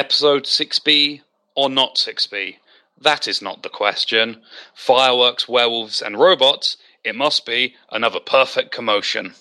Episode 0.00 0.44
6B 0.44 1.20
or 1.54 1.68
not 1.68 1.96
6B? 1.96 2.56
That 3.02 3.28
is 3.28 3.42
not 3.42 3.62
the 3.62 3.68
question. 3.68 4.40
Fireworks, 4.74 5.46
werewolves, 5.46 6.00
and 6.00 6.18
robots. 6.18 6.78
It 7.04 7.14
must 7.14 7.44
be 7.44 7.74
another 7.92 8.18
perfect 8.18 8.72
commotion. 8.72 9.34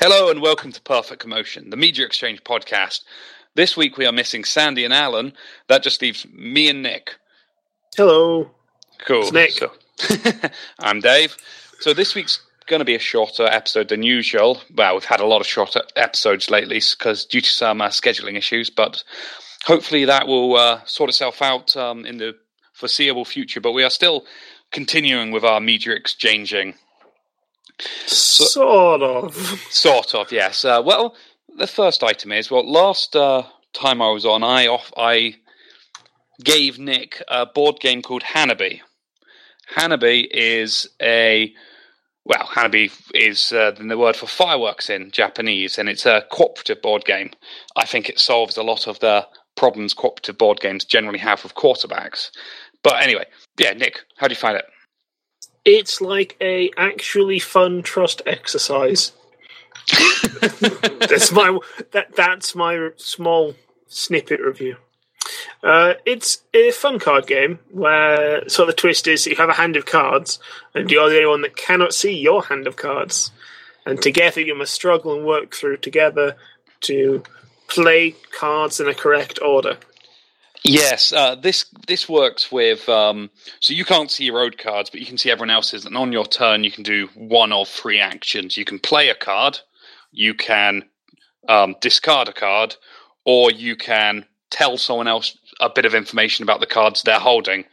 Hello 0.00 0.30
and 0.30 0.40
welcome 0.40 0.72
to 0.72 0.80
Perfect 0.80 1.20
Commotion, 1.20 1.68
the 1.68 1.76
Media 1.76 2.06
Exchange 2.06 2.42
podcast. 2.44 3.02
This 3.56 3.74
week 3.74 3.96
we 3.96 4.04
are 4.04 4.12
missing 4.12 4.44
Sandy 4.44 4.84
and 4.84 4.92
Alan. 4.92 5.32
That 5.68 5.82
just 5.82 6.02
leaves 6.02 6.26
me 6.30 6.68
and 6.68 6.82
Nick. 6.82 7.16
Hello. 7.96 8.50
Cool. 9.06 9.22
It's 9.22 9.32
Nick. 9.32 9.50
So- 9.52 9.72
I'm 10.78 11.00
Dave. 11.00 11.34
So 11.80 11.94
this 11.94 12.14
week's 12.14 12.42
going 12.66 12.80
to 12.80 12.84
be 12.84 12.94
a 12.94 12.98
shorter 12.98 13.46
episode 13.46 13.88
than 13.88 14.02
usual. 14.02 14.60
Well, 14.74 14.92
we've 14.92 15.04
had 15.04 15.20
a 15.20 15.26
lot 15.26 15.40
of 15.40 15.46
shorter 15.46 15.80
episodes 15.96 16.50
lately 16.50 16.80
because 16.98 17.24
due 17.24 17.40
to 17.40 17.48
some 17.48 17.80
uh, 17.80 17.88
scheduling 17.88 18.36
issues, 18.36 18.68
but 18.68 19.02
hopefully 19.64 20.04
that 20.04 20.26
will 20.26 20.54
uh, 20.56 20.84
sort 20.84 21.08
itself 21.08 21.40
out 21.40 21.74
um, 21.78 22.04
in 22.04 22.18
the 22.18 22.36
foreseeable 22.74 23.24
future. 23.24 23.62
But 23.62 23.72
we 23.72 23.84
are 23.84 23.90
still 23.90 24.26
continuing 24.70 25.30
with 25.30 25.44
our 25.44 25.60
media 25.60 25.94
exchanging. 25.94 26.74
sort 28.04 29.00
of. 29.02 29.34
Sort 29.70 30.14
of, 30.14 30.30
yes. 30.30 30.62
Uh, 30.62 30.82
well, 30.84 31.14
the 31.56 31.66
first 31.66 32.02
item 32.02 32.32
is 32.32 32.50
well. 32.50 32.68
Last 32.70 33.16
uh, 33.16 33.44
time 33.72 34.02
I 34.02 34.10
was 34.10 34.26
on, 34.26 34.42
I 34.42 34.66
off 34.66 34.92
I 34.96 35.36
gave 36.42 36.78
Nick 36.78 37.22
a 37.28 37.46
board 37.46 37.80
game 37.80 38.02
called 38.02 38.22
Hanabi. 38.22 38.80
Hanabi 39.74 40.26
is 40.30 40.88
a 41.00 41.52
well, 42.24 42.46
Hanabi 42.48 42.92
is 43.14 43.52
uh, 43.52 43.70
the 43.70 43.96
word 43.96 44.16
for 44.16 44.26
fireworks 44.26 44.90
in 44.90 45.12
Japanese, 45.12 45.78
and 45.78 45.88
it's 45.88 46.06
a 46.06 46.24
cooperative 46.30 46.82
board 46.82 47.04
game. 47.04 47.30
I 47.76 47.86
think 47.86 48.08
it 48.08 48.18
solves 48.18 48.56
a 48.56 48.64
lot 48.64 48.88
of 48.88 48.98
the 48.98 49.26
problems 49.56 49.94
cooperative 49.94 50.36
board 50.36 50.60
games 50.60 50.84
generally 50.84 51.20
have 51.20 51.44
with 51.44 51.54
quarterbacks. 51.54 52.30
But 52.82 53.00
anyway, 53.00 53.26
yeah, 53.58 53.72
Nick, 53.72 54.00
how 54.16 54.26
do 54.26 54.32
you 54.32 54.36
find 54.36 54.56
it? 54.56 54.66
It's 55.64 56.00
like 56.00 56.36
a 56.40 56.70
actually 56.76 57.38
fun 57.38 57.82
trust 57.82 58.22
exercise. 58.26 59.12
that's 61.08 61.30
my 61.32 61.58
that 61.92 62.14
that's 62.16 62.54
my 62.54 62.90
small 62.96 63.54
snippet 63.86 64.40
review. 64.40 64.76
Uh, 65.62 65.94
it's 66.04 66.42
a 66.54 66.70
fun 66.70 66.98
card 66.98 67.26
game 67.26 67.58
where 67.70 68.48
sort 68.48 68.68
of 68.68 68.74
the 68.74 68.80
twist 68.80 69.06
is 69.06 69.26
you 69.26 69.36
have 69.36 69.48
a 69.48 69.54
hand 69.54 69.76
of 69.76 69.86
cards 69.86 70.38
and 70.74 70.90
you're 70.90 71.08
the 71.08 71.16
only 71.16 71.28
one 71.28 71.42
that 71.42 71.56
cannot 71.56 71.92
see 71.92 72.16
your 72.16 72.44
hand 72.44 72.66
of 72.66 72.76
cards, 72.76 73.30
and 73.84 74.00
together 74.00 74.40
you 74.40 74.54
must 74.54 74.74
struggle 74.74 75.14
and 75.14 75.26
work 75.26 75.54
through 75.54 75.76
together 75.78 76.36
to 76.80 77.22
play 77.68 78.14
cards 78.32 78.80
in 78.80 78.88
a 78.88 78.94
correct 78.94 79.40
order. 79.42 79.76
Yes, 80.62 81.12
uh, 81.12 81.36
this 81.36 81.66
this 81.86 82.08
works 82.08 82.50
with 82.50 82.88
um, 82.88 83.30
so 83.60 83.72
you 83.72 83.84
can't 83.84 84.10
see 84.10 84.24
your 84.24 84.40
own 84.40 84.52
cards, 84.52 84.90
but 84.90 85.00
you 85.00 85.06
can 85.06 85.18
see 85.18 85.30
everyone 85.30 85.50
else's, 85.50 85.84
and 85.84 85.96
on 85.96 86.12
your 86.12 86.26
turn 86.26 86.64
you 86.64 86.72
can 86.72 86.82
do 86.82 87.08
one 87.14 87.52
of 87.52 87.68
three 87.68 88.00
actions. 88.00 88.56
You 88.56 88.64
can 88.64 88.80
play 88.80 89.08
a 89.08 89.14
card, 89.14 89.60
you 90.16 90.34
can 90.34 90.84
um, 91.48 91.76
discard 91.80 92.28
a 92.28 92.32
card, 92.32 92.76
or 93.24 93.50
you 93.52 93.76
can 93.76 94.24
tell 94.50 94.78
someone 94.78 95.08
else 95.08 95.36
a 95.60 95.70
bit 95.70 95.84
of 95.84 95.94
information 95.94 96.42
about 96.42 96.60
the 96.60 96.66
cards 96.66 97.02
they're 97.02 97.18
holding, 97.18 97.64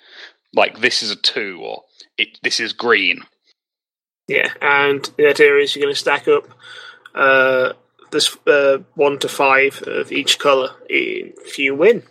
like 0.54 0.80
this 0.80 1.02
is 1.02 1.10
a 1.12 1.16
two 1.16 1.60
or 1.62 1.84
it, 2.18 2.38
this 2.44 2.60
is 2.60 2.74
green. 2.74 3.22
Yeah, 4.28 4.52
and 4.62 5.04
the 5.18 5.30
idea 5.30 5.56
is 5.58 5.76
you're 5.76 5.84
going 5.84 5.94
to 5.94 6.00
stack 6.00 6.28
up 6.28 6.46
uh, 7.16 7.74
this 8.12 8.38
uh, 8.48 8.80
one 8.96 9.20
to 9.20 9.30
five 9.30 9.82
of 9.88 10.12
each 10.12 10.40
color 10.40 10.70
if 10.90 11.58
you 11.58 11.76
win. 11.76 12.04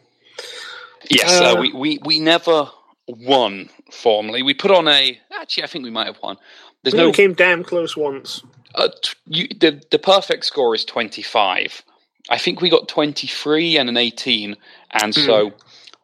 Yes, 1.11 1.41
uh, 1.41 1.55
Uh, 1.55 1.61
we, 1.61 1.73
we 1.73 1.99
we 2.05 2.21
never 2.21 2.71
won 3.07 3.69
formally. 3.93 4.43
We 4.43 4.55
put 4.55 4.71
on 4.71 4.89
a 4.89 5.19
actually, 5.41 5.65
I 5.65 5.67
think 5.67 5.85
we 5.85 5.91
might 5.91 6.07
have 6.07 6.19
won. 6.23 6.37
There's 6.83 6.95
No, 6.95 7.05
no 7.05 7.09
we 7.09 7.13
came 7.13 7.35
damn 7.35 7.65
close 7.65 7.97
once. 7.97 8.43
Uh, 8.75 8.89
t- 9.03 9.15
you, 9.27 9.49
the 9.49 9.83
the 9.91 9.99
perfect 9.99 10.45
score 10.45 10.75
is 10.75 10.85
twenty 10.85 11.23
five. 11.23 11.83
I 12.31 12.39
think 12.39 12.61
we 12.61 12.71
got 12.71 12.89
twenty 12.89 13.27
three 13.27 13.77
and 13.77 13.89
an 13.89 13.97
eighteen, 13.97 14.57
and 14.91 15.15
so 15.15 15.53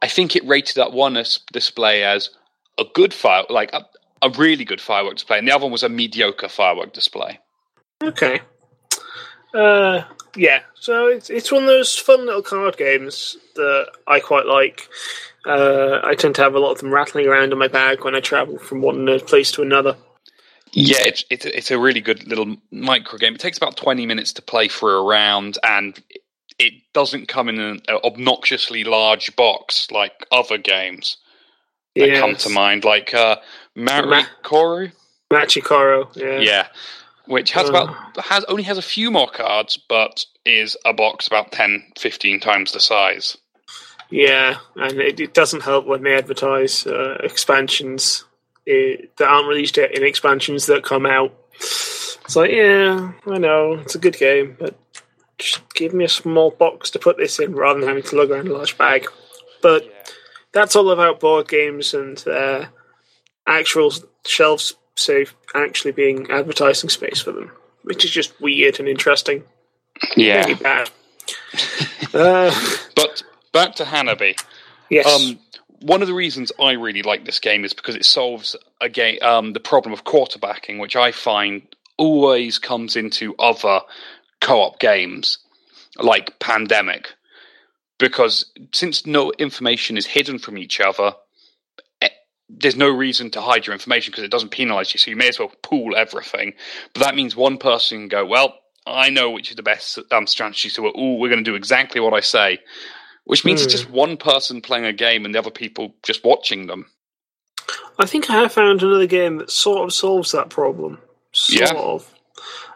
I 0.03 0.09
think 0.09 0.37
it 0.37 0.47
rated 0.47 0.77
that 0.77 0.93
one 0.93 1.17
as 1.17 1.41
display 1.53 2.05
as 2.05 2.31
a 2.79 2.85
good 2.95 3.15
fire, 3.15 3.45
like 3.49 3.73
a, 3.73 3.87
a 4.23 4.31
really 4.31 4.65
good 4.65 4.81
firework 4.81 5.15
display, 5.15 5.39
and 5.39 5.49
the 5.49 5.53
other 5.53 5.65
one 5.65 5.73
was 5.73 5.83
a 5.83 5.89
mediocre 5.89 6.49
firework 6.49 6.93
display. 6.93 7.39
Okay. 8.03 8.41
Uh, 9.55 10.03
yeah, 10.37 10.61
so 10.75 11.07
it's 11.07 11.31
it's 11.31 11.51
one 11.51 11.63
of 11.63 11.69
those 11.69 11.97
fun 11.97 12.27
little 12.27 12.43
card 12.43 12.77
games 12.77 13.37
that 13.55 13.91
I 14.07 14.21
quite 14.21 14.47
like. 14.47 14.89
Uh, 15.45 16.01
I 16.05 16.15
tend 16.15 16.35
to 16.37 16.43
have 16.43 16.55
a 16.55 16.59
lot 16.59 16.73
of 16.73 16.79
them 16.79 16.93
rattling 16.93 17.27
around 17.27 17.53
in 17.53 17.59
my 17.59 17.69
bag 17.69 18.05
when 18.05 18.15
I 18.15 18.21
travel 18.21 18.59
from 18.59 18.83
one 18.83 19.19
place 19.21 19.51
to 19.53 19.63
another. 19.63 19.97
Yeah, 20.73 20.99
it's 21.01 21.25
it's 21.31 21.45
it's 21.47 21.71
a 21.71 21.79
really 21.79 22.01
good 22.01 22.27
little 22.27 22.57
micro 22.71 23.19
game. 23.19 23.35
It 23.35 23.41
takes 23.41 23.57
about 23.57 23.77
twenty 23.77 24.07
minutes 24.07 24.33
to 24.35 24.43
play 24.43 24.69
through 24.69 24.99
a 24.99 25.05
round, 25.05 25.59
and 25.63 25.99
it 26.59 26.75
doesn't 26.93 27.29
come 27.29 27.49
in 27.49 27.59
an 27.59 27.81
obnoxiously 28.05 28.85
large 28.85 29.35
box 29.37 29.91
like 29.91 30.27
other 30.33 30.59
games 30.59 31.17
that 31.97 32.19
come 32.19 32.37
to 32.37 32.49
mind, 32.49 32.85
like 32.85 33.15
uh, 33.15 33.37
Marikoru. 33.77 34.93
Machikoro, 35.33 36.15
yeah. 36.17 36.39
Yeah, 36.39 36.67
which 37.27 37.53
has 37.53 37.69
Uh. 37.69 37.71
about 37.71 38.25
has 38.25 38.45
only 38.45 38.63
has 38.65 38.79
a 38.79 38.83
few 38.83 39.11
more 39.11 39.29
cards, 39.29 39.77
but 39.77 40.25
is 40.45 40.77
a 40.85 40.93
box 40.95 41.27
about 41.27 41.53
10, 41.53 41.93
15 41.99 42.41
times 42.41 42.73
the 42.73 42.81
size. 42.81 43.37
Yeah, 44.11 44.59
and 44.77 44.99
it, 45.01 45.21
it 45.21 45.35
doesn't 45.35 45.63
help 45.63 45.87
when 45.87 46.03
they 46.03 46.15
advertise 46.15 46.87
uh, 46.87 47.19
expansions 47.23 48.25
that 48.69 49.29
aren't 49.29 49.49
released 49.49 49.77
yet 49.77 49.95
in 49.97 50.05
expansions 50.05 50.67
that 50.67 50.85
come 50.85 51.07
out. 51.07 51.35
It's 51.55 52.37
like, 52.37 52.51
yeah, 52.51 53.13
I 53.27 53.39
know, 53.39 53.73
it's 53.75 53.95
a 53.95 53.99
good 53.99 54.17
game, 54.17 54.57
but 54.59 54.79
just 55.39 55.61
give 55.75 55.95
me 55.95 56.05
a 56.05 56.09
small 56.09 56.51
box 56.51 56.91
to 56.91 56.99
put 56.99 57.17
this 57.17 57.39
in 57.39 57.55
rather 57.55 57.81
than 57.81 57.89
having 57.89 58.03
to 58.03 58.17
lug 58.17 58.31
around 58.31 58.49
a 58.49 58.53
large 58.53 58.77
bag. 58.77 59.07
But 59.63 60.15
that's 60.53 60.77
all 60.77 60.91
about 60.91 61.21
board 61.21 61.49
games 61.49 61.95
and 61.95 62.19
their 62.19 62.71
actual 63.47 63.93
shelves 64.27 64.75
safe 64.97 65.35
actually 65.55 65.93
being 65.93 66.31
advertising 66.31 66.91
space 66.91 67.21
for 67.21 67.33
them, 67.33 67.51
which 67.83 68.05
is 68.05 68.11
just 68.11 68.39
weird 68.41 68.79
and 68.79 68.89
interesting. 68.89 69.45
Yeah, 70.17 70.41
Really 70.41 70.55
bad. 70.55 70.91
uh, 72.15 72.55
but 72.95 73.23
back 73.53 73.75
to 73.77 73.85
Hanabi. 73.85 74.39
yes. 74.91 75.07
Um, 75.07 75.39
one 75.81 76.03
of 76.03 76.09
the 76.09 76.15
reasons 76.15 76.53
I 76.61 76.73
really 76.73 77.03
like 77.03 77.25
this 77.25 77.39
game 77.39 77.65
is 77.65 77.73
because 77.73 77.95
it 77.95 78.05
solves 78.05 78.57
again 78.81 79.19
um, 79.23 79.53
the 79.53 79.61
problem 79.61 79.93
of 79.93 80.05
quarterbacking, 80.05 80.79
which 80.79 80.97
I 80.97 81.13
find 81.13 81.63
always 81.97 82.59
comes 82.59 82.97
into 82.97 83.35
other 83.39 83.81
co-op 84.41 84.79
games 84.79 85.39
like 85.99 86.39
Pandemic, 86.39 87.15
because 87.99 88.53
since 88.73 89.07
no 89.07 89.33
information 89.39 89.97
is 89.97 90.07
hidden 90.07 90.39
from 90.39 90.59
each 90.59 90.81
other, 90.81 91.13
eh, 92.03 92.09
there's 92.49 92.77
no 92.77 92.89
reason 92.89 93.31
to 93.33 93.41
hide 93.41 93.67
your 93.67 93.75
information 93.75 94.13
because 94.13 94.25
it 94.25 94.31
doesn't 94.31 94.51
penalize 94.51 94.93
you. 94.95 94.99
So 94.99 95.11
you 95.11 95.17
may 95.17 95.29
as 95.29 95.39
well 95.39 95.53
pool 95.63 95.97
everything. 95.97 96.55
But 96.95 97.03
that 97.03 97.17
means 97.17 97.35
one 97.35 97.59
person 97.59 97.99
can 98.01 98.09
go, 98.09 98.27
well, 98.27 98.55
I 98.87 99.11
know 99.11 99.31
which 99.31 99.51
is 99.51 99.57
the 99.57 99.63
best 99.63 99.99
um, 100.13 100.27
strategy, 100.27 100.69
so 100.69 100.83
we're, 100.83 101.01
ooh, 101.01 101.19
we're 101.19 101.29
going 101.29 101.45
to 101.45 101.51
do 101.51 101.57
exactly 101.57 102.01
what 102.01 102.15
I 102.15 102.21
say 102.21 102.61
which 103.29 103.45
means 103.45 103.63
it's 103.63 103.73
Hmm. 103.73 103.79
just 103.79 103.91
one 103.91 104.17
person 104.17 104.61
playing 104.63 104.87
a 104.87 104.93
game 104.93 105.25
and 105.25 105.35
the 105.35 105.39
other 105.39 105.51
people 105.51 105.95
just 106.03 106.25
watching 106.25 106.67
them. 106.67 106.87
I 107.99 108.07
think 108.07 108.31
I 108.31 108.35
have 108.41 108.53
found 108.53 108.83
another 108.83 109.07
game 109.07 109.37
that 109.37 109.51
sort 109.51 109.85
of 109.85 109.93
solves 109.93 110.33
that 110.33 110.49
problem. 110.49 110.99
Sort 111.33 111.61
Yeah. 111.71 111.79
of. 111.79 112.11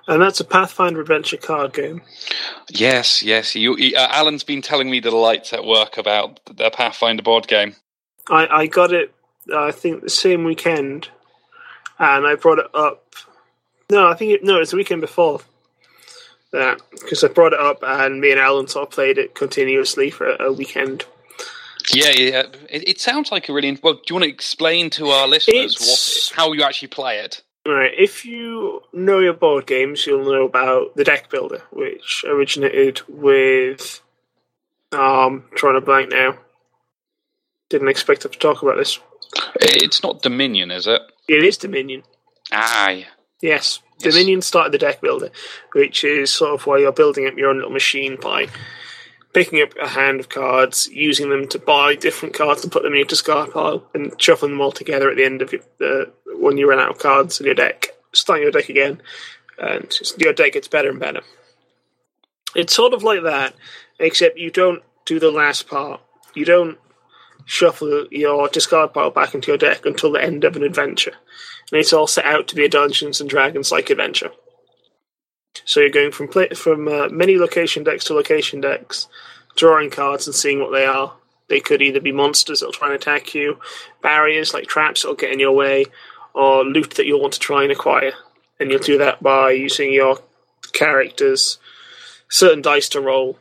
And 0.07 0.21
that's 0.21 0.41
a 0.41 0.45
Pathfinder 0.45 1.01
adventure 1.01 1.39
card 1.39 1.73
game. 1.73 2.03
Yes, 2.69 3.23
yes. 3.23 3.55
You, 3.55 3.75
uh, 3.97 4.09
Alan's 4.11 4.45
been 4.45 4.61
telling 4.61 4.91
me 4.91 5.01
the 5.01 5.11
delights 5.11 5.53
at 5.55 5.65
work 5.65 5.97
about 5.97 6.41
the 6.45 6.71
Pathfinder 6.71 7.23
board 7.23 7.49
game. 7.49 7.75
I, 8.29 8.47
I 8.47 8.67
got 8.67 8.93
it, 8.93 9.15
uh, 9.51 9.65
I 9.65 9.71
think, 9.73 10.03
the 10.03 10.11
same 10.11 10.45
weekend. 10.45 11.09
And 11.99 12.27
I 12.27 12.35
brought 12.35 12.59
it 12.59 12.67
up. 12.75 13.15
No, 13.91 14.07
I 14.09 14.15
think 14.15 14.33
it, 14.33 14.45
no, 14.45 14.57
it 14.57 14.61
was 14.61 14.71
the 14.73 14.77
weekend 14.77 15.01
before 15.01 15.41
that. 16.53 16.81
Because 16.91 17.25
I 17.25 17.29
brought 17.29 17.53
it 17.53 17.61
up 17.61 17.83
and 17.83 18.21
me 18.21 18.31
and 18.31 18.41
Alan 18.41 18.69
sort 18.69 18.89
of 18.89 18.95
played 18.95 19.19
it 19.19 19.35
continuously 19.35 20.11
for 20.11 20.29
a, 20.29 20.45
a 20.45 20.53
weekend. 20.53 21.05
Yeah, 21.93 22.11
yeah. 22.11 22.43
It, 22.71 22.89
it 22.89 23.01
sounds 23.01 23.33
like 23.33 23.49
a 23.49 23.53
really. 23.53 23.79
Well, 23.83 23.95
do 23.95 24.03
you 24.09 24.15
want 24.15 24.25
to 24.25 24.31
explain 24.31 24.91
to 24.91 25.09
our 25.09 25.27
listeners 25.27 25.77
what, 25.81 26.37
how 26.37 26.53
you 26.53 26.63
actually 26.63 26.89
play 26.89 27.19
it? 27.19 27.43
Right, 27.67 27.93
if 27.97 28.25
you 28.25 28.83
know 28.93 29.21
your 29.21 29.35
board 29.35 29.67
games, 29.67 30.05
you'll 30.05 30.25
know 30.25 30.47
about 30.47 30.97
the 30.97 31.05
deck 31.05 31.31
builder, 31.31 31.63
which 31.71 32.25
originated 32.27 33.03
with 33.09 34.01
um, 34.93 35.45
I'm 35.51 35.57
trying 35.57 35.75
to 35.75 35.81
blank 35.81 36.11
now. 36.11 36.39
Didn't 37.69 37.89
expect 37.89 38.23
to 38.23 38.29
talk 38.29 38.63
about 38.63 38.77
this. 38.77 38.99
It's 39.61 40.03
not 40.03 40.23
Dominion, 40.23 40.71
is 40.71 40.87
it? 40.87 41.01
It 41.29 41.43
is 41.45 41.57
Dominion. 41.57 42.03
Aye. 42.51 43.07
Yes. 43.43 43.81
Yes. 43.99 44.15
Dominion 44.15 44.41
started 44.41 44.73
the 44.73 44.79
deck 44.79 45.01
builder, 45.01 45.31
which 45.75 46.05
is 46.05 46.31
sort 46.31 46.55
of 46.55 46.67
where 46.67 46.79
you're 46.79 46.93
building 46.93 47.27
up 47.27 47.37
your 47.37 47.51
own 47.51 47.57
little 47.57 47.71
machine 47.71 48.17
by 48.21 48.47
picking 49.35 49.61
up 49.63 49.71
a 49.81 49.89
hand 49.89 50.21
of 50.21 50.29
cards, 50.29 50.89
using 50.89 51.31
them 51.31 51.49
to 51.49 51.59
buy 51.59 51.95
different 51.95 52.35
cards 52.35 52.63
and 52.63 52.73
put 52.73 52.83
them 52.83 52.93
in 52.93 52.99
your 52.99 53.07
discard 53.07 53.51
pile, 53.53 53.87
and 53.95 54.21
shuffling 54.21 54.53
them 54.53 54.61
all 54.61 54.73
together 54.73 55.11
at 55.11 55.17
the 55.17 55.25
end 55.25 55.43
of 55.43 55.53
your, 55.53 55.63
uh, 55.81 56.05
when 56.39 56.57
you 56.57 56.69
run 56.69 56.79
out 56.79 56.91
of 56.91 56.99
cards 56.99 57.41
in 57.41 57.47
your 57.47 57.55
deck. 57.55 57.89
Start 58.13 58.41
your 58.41 58.51
deck 58.51 58.69
again, 58.69 59.01
and 59.59 59.93
your 60.19 60.33
deck 60.33 60.53
gets 60.53 60.69
better 60.69 60.91
and 60.91 61.01
better. 61.01 61.23
It's 62.55 62.75
sort 62.75 62.93
of 62.93 63.03
like 63.03 63.23
that, 63.23 63.55
except 63.99 64.39
you 64.39 64.51
don't 64.51 64.83
do 65.07 65.19
the 65.19 65.31
last 65.31 65.67
part. 65.67 66.01
You 66.35 66.45
don't 66.45 66.79
shuffle 67.47 68.07
your 68.11 68.49
discard 68.49 68.93
pile 68.93 69.11
back 69.11 69.35
into 69.35 69.49
your 69.49 69.59
deck 69.59 69.87
until 69.87 70.13
the 70.13 70.23
end 70.23 70.45
of 70.45 70.57
an 70.57 70.63
adventure. 70.63 71.15
And 71.73 71.81
it's 71.81 71.93
all 71.93 72.07
set 72.07 72.27
out 72.27 72.47
to 72.49 72.55
be 72.55 72.65
a 72.65 72.69
Dungeons 72.69 73.21
and 73.21 73.29
Dragons 73.29 73.73
like 73.73 73.91
adventure. 73.91 74.31
So 75.65 75.81
you're 75.81 75.91
going 75.91 76.13
from 76.13 76.29
play, 76.29 76.49
from 76.51 76.87
uh, 76.87 77.09
many 77.09 77.39
location 77.39 77.83
decks 77.83 78.05
to 78.05 78.15
location 78.15 78.61
decks, 78.61 79.09
drawing 79.57 79.91
cards 79.91 80.27
and 80.27 80.37
seeing 80.37 80.61
what 80.61 80.73
they 80.73 80.85
are. 80.85 81.15
They 81.49 81.61
could 81.61 81.83
either 81.83 82.01
be 82.01 82.13
monsters 82.13 82.61
that'll 82.61 82.73
try 82.73 82.89
and 82.89 82.97
attack 82.97 83.35
you, 83.35 83.59
barriers 84.03 84.55
like 84.55 84.67
traps 84.67 85.03
that'll 85.03 85.17
get 85.17 85.33
in 85.33 85.41
your 85.41 85.53
way, 85.53 85.87
or 86.35 86.65
loot 86.65 86.93
that 86.93 87.07
you'll 87.07 87.21
want 87.21 87.35
to 87.35 87.41
try 87.41 87.63
and 87.63 87.73
acquire. 87.73 88.13
And 88.61 88.71
you'll 88.71 88.81
do 88.81 88.99
that 88.99 89.23
by 89.23 89.53
using 89.53 89.93
your 89.93 90.19
characters' 90.73 91.59
certain 92.29 92.63
dice 92.63 92.89
to 92.91 93.01
roll, 93.01 93.39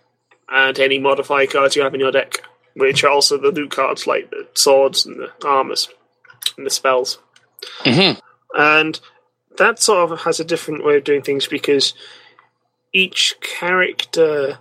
and 0.50 0.80
any 0.80 1.00
modifier 1.00 1.48
cards 1.48 1.76
you 1.76 1.84
have 1.84 1.94
in 1.94 2.00
your 2.00 2.12
deck, 2.12 2.44
which 2.76 3.04
are 3.04 3.12
also 3.12 3.38
the 3.38 3.52
loot 3.52 3.72
cards 3.72 4.08
like 4.08 4.30
the 4.30 4.48
swords 4.54 5.06
and 5.06 5.20
the 5.20 5.32
armors 5.46 5.90
and 6.58 6.66
the 6.66 6.70
spells. 6.70 7.20
Hmm 7.84 8.20
And 8.54 9.00
that 9.58 9.82
sort 9.82 10.12
of 10.12 10.22
has 10.22 10.40
a 10.40 10.46
different 10.46 10.84
way 10.86 10.98
of 10.98 11.04
doing 11.04 11.22
things 11.22 11.48
because 11.48 11.94
each 12.94 13.36
character, 13.42 14.60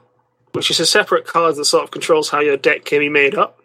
which 0.52 0.70
is 0.70 0.80
a 0.80 0.86
separate 0.86 1.26
card 1.26 1.56
that 1.56 1.64
sort 1.64 1.84
of 1.84 1.90
controls 1.90 2.30
how 2.30 2.40
your 2.40 2.56
deck 2.56 2.84
can 2.84 3.00
be 3.00 3.08
made 3.08 3.34
up, 3.34 3.60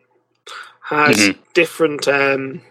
has 0.81 1.17
Mhm. 1.17 1.37
different. 1.53 2.07
Um, 2.07 2.61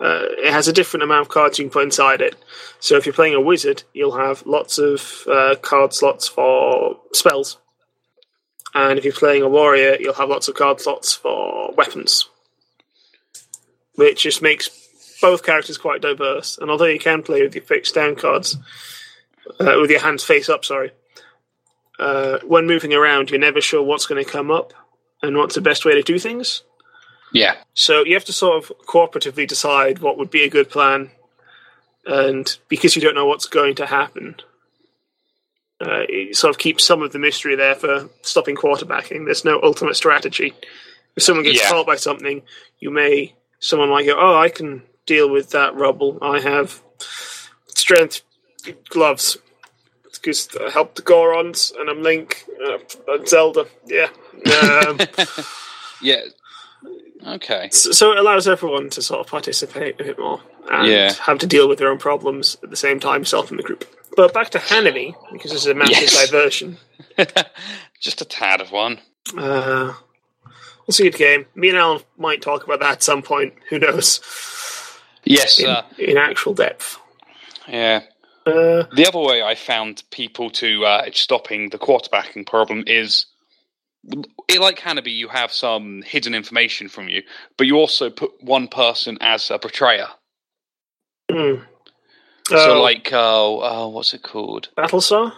uh, 0.00 0.26
it 0.38 0.52
has 0.52 0.68
a 0.68 0.72
different 0.72 1.04
amount 1.04 1.22
of 1.22 1.28
cards 1.28 1.58
you 1.58 1.64
can 1.64 1.70
put 1.70 1.84
inside 1.84 2.20
it. 2.20 2.34
So 2.80 2.96
if 2.96 3.06
you're 3.06 3.12
playing 3.14 3.34
a 3.34 3.40
wizard, 3.40 3.84
you'll 3.92 4.16
have 4.16 4.44
lots 4.44 4.76
of 4.78 5.26
uh, 5.26 5.54
card 5.62 5.94
slots 5.94 6.26
for 6.28 7.00
spells, 7.12 7.58
and 8.74 8.98
if 8.98 9.04
you're 9.04 9.14
playing 9.14 9.42
a 9.42 9.48
warrior, 9.48 9.96
you'll 10.00 10.14
have 10.14 10.28
lots 10.28 10.48
of 10.48 10.56
card 10.56 10.80
slots 10.80 11.14
for 11.14 11.72
weapons, 11.74 12.28
which 13.94 14.22
just 14.22 14.42
makes 14.42 14.68
both 15.20 15.42
characters 15.42 15.78
quite 15.78 16.00
diverse. 16.02 16.58
And 16.58 16.70
although 16.70 16.84
you 16.86 16.98
can 16.98 17.22
play 17.22 17.42
with 17.42 17.54
your 17.54 17.64
fixed 17.64 17.94
down 17.94 18.16
cards, 18.16 18.56
uh, 19.60 19.76
with 19.80 19.90
your 19.90 20.00
hands 20.00 20.24
face 20.24 20.48
up, 20.48 20.64
sorry, 20.64 20.90
uh, 21.98 22.38
when 22.44 22.66
moving 22.66 22.92
around, 22.92 23.30
you're 23.30 23.40
never 23.40 23.60
sure 23.60 23.82
what's 23.82 24.06
going 24.06 24.22
to 24.24 24.30
come 24.30 24.50
up 24.50 24.72
and 25.22 25.36
what's 25.36 25.54
the 25.54 25.60
best 25.60 25.84
way 25.84 25.94
to 25.94 26.02
do 26.02 26.18
things. 26.18 26.62
Yeah. 27.32 27.56
So 27.74 28.04
you 28.04 28.14
have 28.14 28.24
to 28.26 28.32
sort 28.32 28.62
of 28.62 28.72
cooperatively 28.86 29.46
decide 29.48 29.98
what 30.00 30.18
would 30.18 30.30
be 30.30 30.42
a 30.44 30.50
good 30.50 30.70
plan, 30.70 31.10
and 32.06 32.56
because 32.68 32.94
you 32.94 33.02
don't 33.02 33.14
know 33.14 33.26
what's 33.26 33.46
going 33.46 33.74
to 33.76 33.86
happen, 33.86 34.36
uh, 35.80 36.02
it 36.08 36.36
sort 36.36 36.50
of 36.50 36.58
keeps 36.58 36.84
some 36.84 37.02
of 37.02 37.12
the 37.12 37.18
mystery 37.18 37.56
there 37.56 37.74
for 37.74 38.08
stopping 38.22 38.54
quarterbacking. 38.56 39.24
There's 39.24 39.44
no 39.44 39.60
ultimate 39.62 39.96
strategy. 39.96 40.52
If 41.16 41.22
someone 41.22 41.44
gets 41.44 41.60
Yeah. 41.60 41.70
caught 41.70 41.86
by 41.86 41.96
something, 41.96 42.42
you 42.78 42.90
may 42.90 43.34
someone 43.58 43.88
might 43.88 44.06
go, 44.06 44.14
"Oh, 44.16 44.36
I 44.36 44.48
can 44.48 44.82
deal 45.06 45.30
with 45.30 45.50
that 45.50 45.74
rubble. 45.74 46.18
I 46.22 46.40
have 46.40 46.82
strength 47.68 48.22
gloves." 48.88 49.38
Because 50.12 50.48
I 50.58 50.70
help 50.70 50.94
the 50.94 51.02
Gorons, 51.02 51.72
and 51.78 51.90
I'm 51.90 52.02
Link, 52.02 52.44
uh, 52.66 52.78
and 53.08 53.28
Zelda. 53.28 53.66
Yeah. 53.86 54.08
Um, 54.86 54.98
Yeah. 56.00 56.20
Okay. 57.26 57.68
So, 57.72 57.92
so 57.92 58.12
it 58.12 58.18
allows 58.18 58.46
everyone 58.48 58.90
to 58.90 59.02
sort 59.02 59.20
of 59.20 59.26
participate 59.26 59.98
a 60.00 60.04
bit 60.04 60.18
more 60.18 60.40
and 60.70 60.86
Yeah. 60.88 61.12
have 61.14 61.38
to 61.38 61.46
deal 61.46 61.68
with 61.68 61.78
their 61.78 61.90
own 61.90 61.98
problems 61.98 62.56
at 62.62 62.70
the 62.70 62.76
same 62.76 63.00
time, 63.00 63.24
self 63.24 63.50
in 63.50 63.56
the 63.56 63.62
group. 63.62 63.84
But 64.16 64.32
back 64.34 64.50
to 64.50 64.58
Hanabi, 64.58 65.14
because 65.32 65.50
this 65.52 65.62
is 65.62 65.66
a 65.66 65.74
massive 65.74 66.10
Yes. 66.12 66.26
diversion. 66.26 66.76
Just 68.00 68.20
a 68.20 68.24
tad 68.26 68.60
of 68.60 68.70
one. 68.70 69.00
Uh, 69.36 69.94
it's 70.86 71.00
a 71.00 71.04
good 71.04 71.16
game. 71.16 71.46
Me 71.54 71.70
and 71.70 71.78
Alan 71.78 72.02
might 72.18 72.42
talk 72.42 72.64
about 72.64 72.80
that 72.80 72.92
at 72.92 73.02
some 73.02 73.22
point. 73.22 73.54
Who 73.70 73.78
knows? 73.78 74.20
Yes. 75.24 75.58
In, 75.58 75.68
Uh, 75.70 75.82
in 75.98 76.16
actual 76.16 76.54
depth. 76.54 76.98
yeah. 77.68 78.02
Uh, 78.46 78.84
The 78.94 79.06
other 79.08 79.20
way 79.20 79.42
I 79.42 79.54
found 79.54 80.02
people 80.10 80.50
to 80.50 80.84
uh, 80.84 81.10
stopping 81.12 81.70
the 81.70 81.78
quarterbacking 81.78 82.46
problem 82.46 82.84
is, 82.86 83.26
like 84.58 84.78
Hanabi, 84.80 85.14
you 85.14 85.28
have 85.28 85.50
some 85.52 86.02
hidden 86.02 86.34
information 86.34 86.88
from 86.88 87.08
you, 87.08 87.22
but 87.56 87.66
you 87.66 87.76
also 87.76 88.10
put 88.10 88.30
one 88.42 88.68
person 88.68 89.16
as 89.20 89.50
a 89.50 89.58
betrayer. 89.58 90.08
hmm. 91.30 91.62
So, 92.48 92.74
Oh, 92.78 92.82
like, 92.82 93.10
uh, 93.10 93.56
uh, 93.56 93.88
what's 93.88 94.12
it 94.12 94.22
called? 94.22 94.68
Battlestar? 94.76 95.32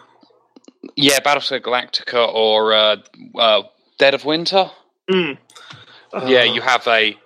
Yeah, 0.97 1.21
Battlestar 1.21 1.61
Galactica 1.61 2.27
or 2.35 2.73
uh, 2.75 2.97
uh, 3.39 3.63
Dead 3.99 4.15
of 4.15 4.25
Winter. 4.25 4.71
Mm. 5.09 5.39
yeah, 6.27 6.43
you 6.43 6.61
have 6.61 6.85
a 6.89 7.17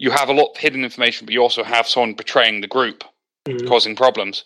you 0.00 0.10
have 0.10 0.30
a 0.30 0.32
lot 0.32 0.52
of 0.52 0.56
hidden 0.56 0.82
information, 0.82 1.26
but 1.26 1.34
you 1.34 1.40
also 1.42 1.62
have 1.62 1.86
someone 1.86 2.14
betraying 2.14 2.62
the 2.62 2.66
group, 2.66 3.04
Mhm. 3.46 3.68
causing 3.68 3.94
problems. 3.94 4.44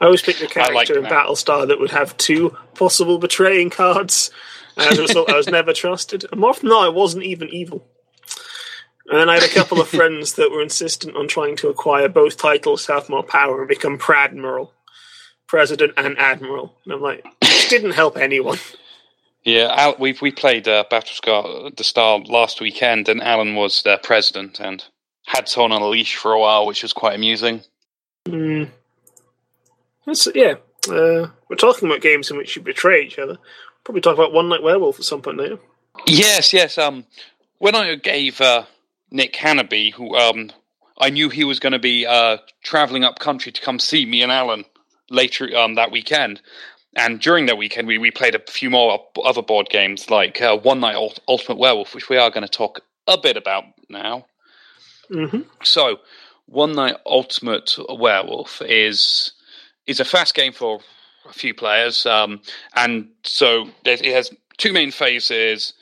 I 0.00 0.04
always 0.04 0.22
picked 0.22 0.40
a 0.40 0.46
character 0.46 0.74
like 0.74 0.90
in 0.90 1.02
that. 1.02 1.12
Battlestar 1.12 1.66
that 1.66 1.80
would 1.80 1.90
have 1.90 2.16
two 2.16 2.56
possible 2.74 3.18
betraying 3.18 3.68
cards. 3.70 4.30
As 4.76 4.98
a 4.98 5.02
result, 5.02 5.28
I 5.30 5.36
was 5.36 5.48
never 5.48 5.72
trusted. 5.72 6.24
And 6.30 6.40
more 6.40 6.50
often 6.50 6.68
than 6.68 6.76
not, 6.78 6.84
I 6.86 6.88
wasn't 6.90 7.24
even 7.24 7.48
evil. 7.48 7.84
And 9.08 9.18
then 9.20 9.28
I 9.28 9.34
had 9.34 9.42
a 9.42 9.48
couple 9.54 9.80
of 9.80 9.88
friends 9.98 10.34
that 10.34 10.50
were 10.52 10.62
insistent 10.62 11.16
on 11.16 11.26
trying 11.28 11.56
to 11.56 11.68
acquire 11.68 12.08
both 12.08 12.36
titles 12.36 12.86
to 12.86 12.92
have 12.94 13.08
more 13.08 13.22
power 13.24 13.60
and 13.60 13.68
become 13.68 13.98
Pradmiral, 13.98 14.70
President 15.48 15.94
and 15.96 16.16
Admiral. 16.18 16.76
And 16.84 16.92
I'm 16.94 17.00
like, 17.02 17.24
it 17.42 17.70
didn't 17.70 17.92
help 17.92 18.16
anyone. 18.16 18.58
Yeah, 19.46 19.72
Al, 19.72 19.94
we 20.00 20.18
we 20.20 20.32
played 20.32 20.66
uh, 20.66 20.82
Battlestar 20.90 21.74
the 21.76 21.84
Star 21.84 22.18
last 22.18 22.60
weekend, 22.60 23.08
and 23.08 23.22
Alan 23.22 23.54
was 23.54 23.82
their 23.84 23.96
president 23.96 24.58
and 24.58 24.84
had 25.24 25.48
someone 25.48 25.70
on 25.70 25.82
a 25.82 25.88
leash 25.88 26.16
for 26.16 26.32
a 26.32 26.40
while, 26.40 26.66
which 26.66 26.82
was 26.82 26.92
quite 26.92 27.14
amusing. 27.14 27.62
Mm. 28.26 28.70
That's, 30.04 30.26
yeah, 30.34 30.54
uh, 30.88 31.28
we're 31.48 31.56
talking 31.56 31.88
about 31.88 32.00
games 32.00 32.28
in 32.28 32.36
which 32.36 32.56
you 32.56 32.62
betray 32.62 33.04
each 33.04 33.20
other. 33.20 33.38
Probably 33.84 34.00
talk 34.00 34.14
about 34.14 34.32
One 34.32 34.48
Night 34.48 34.64
Werewolf 34.64 34.98
at 34.98 35.04
some 35.04 35.22
point 35.22 35.38
later. 35.38 35.60
Yes, 36.08 36.52
yes. 36.52 36.76
Um, 36.76 37.06
when 37.58 37.76
I 37.76 37.94
gave 37.94 38.40
uh, 38.40 38.64
Nick 39.12 39.34
Hanabi, 39.34 39.92
who 39.92 40.16
um, 40.16 40.50
I 40.98 41.10
knew 41.10 41.28
he 41.28 41.44
was 41.44 41.60
going 41.60 41.72
to 41.72 41.78
be 41.78 42.04
uh, 42.04 42.38
traveling 42.64 43.04
up 43.04 43.20
country 43.20 43.52
to 43.52 43.62
come 43.62 43.78
see 43.78 44.06
me 44.06 44.22
and 44.22 44.32
Alan 44.32 44.64
later 45.08 45.56
um, 45.56 45.76
that 45.76 45.92
weekend, 45.92 46.42
and 46.96 47.20
during 47.20 47.46
that 47.46 47.58
weekend 47.58 47.86
we, 47.86 47.98
we 47.98 48.10
played 48.10 48.34
a 48.34 48.40
few 48.50 48.70
more 48.70 48.98
other 49.24 49.42
board 49.42 49.68
games 49.68 50.10
like 50.10 50.40
uh, 50.42 50.56
One 50.56 50.80
Night 50.80 50.96
Ult- 50.96 51.20
Ultimate 51.28 51.58
Werewolf, 51.58 51.94
which 51.94 52.08
we 52.08 52.16
are 52.16 52.30
going 52.30 52.42
to 52.42 52.48
talk 52.48 52.80
a 53.06 53.18
bit 53.18 53.36
about 53.36 53.64
now. 53.88 54.26
hmm 55.08 55.42
So, 55.62 55.98
One 56.46 56.72
Night 56.72 56.96
Ultimate 57.06 57.76
Werewolf 57.88 58.60
is 58.62 59.32
is 59.86 60.00
a 60.00 60.04
fast 60.04 60.34
game 60.34 60.52
for 60.52 60.80
a 61.28 61.32
few 61.32 61.54
players, 61.54 62.06
um, 62.06 62.40
and 62.74 63.08
so 63.22 63.68
it 63.84 64.04
it 64.04 64.14
has 64.14 64.30
two 64.56 64.72
main 64.72 64.90
phases: 64.90 65.74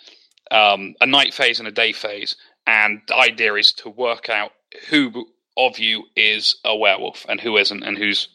um, 0.50 0.94
a 1.00 1.06
night 1.06 1.32
phase 1.32 1.58
and 1.58 1.68
a 1.68 1.72
day 1.72 1.92
phase. 1.92 2.36
And 2.66 3.02
the 3.08 3.16
idea 3.16 3.54
is 3.54 3.74
to 3.74 3.90
work 3.90 4.30
out 4.30 4.52
who 4.88 5.26
of 5.56 5.78
you 5.78 6.04
is 6.16 6.56
a 6.64 6.74
werewolf 6.74 7.26
and 7.28 7.38
who 7.38 7.58
isn't, 7.58 7.82
and 7.82 7.98
who's 7.98 8.28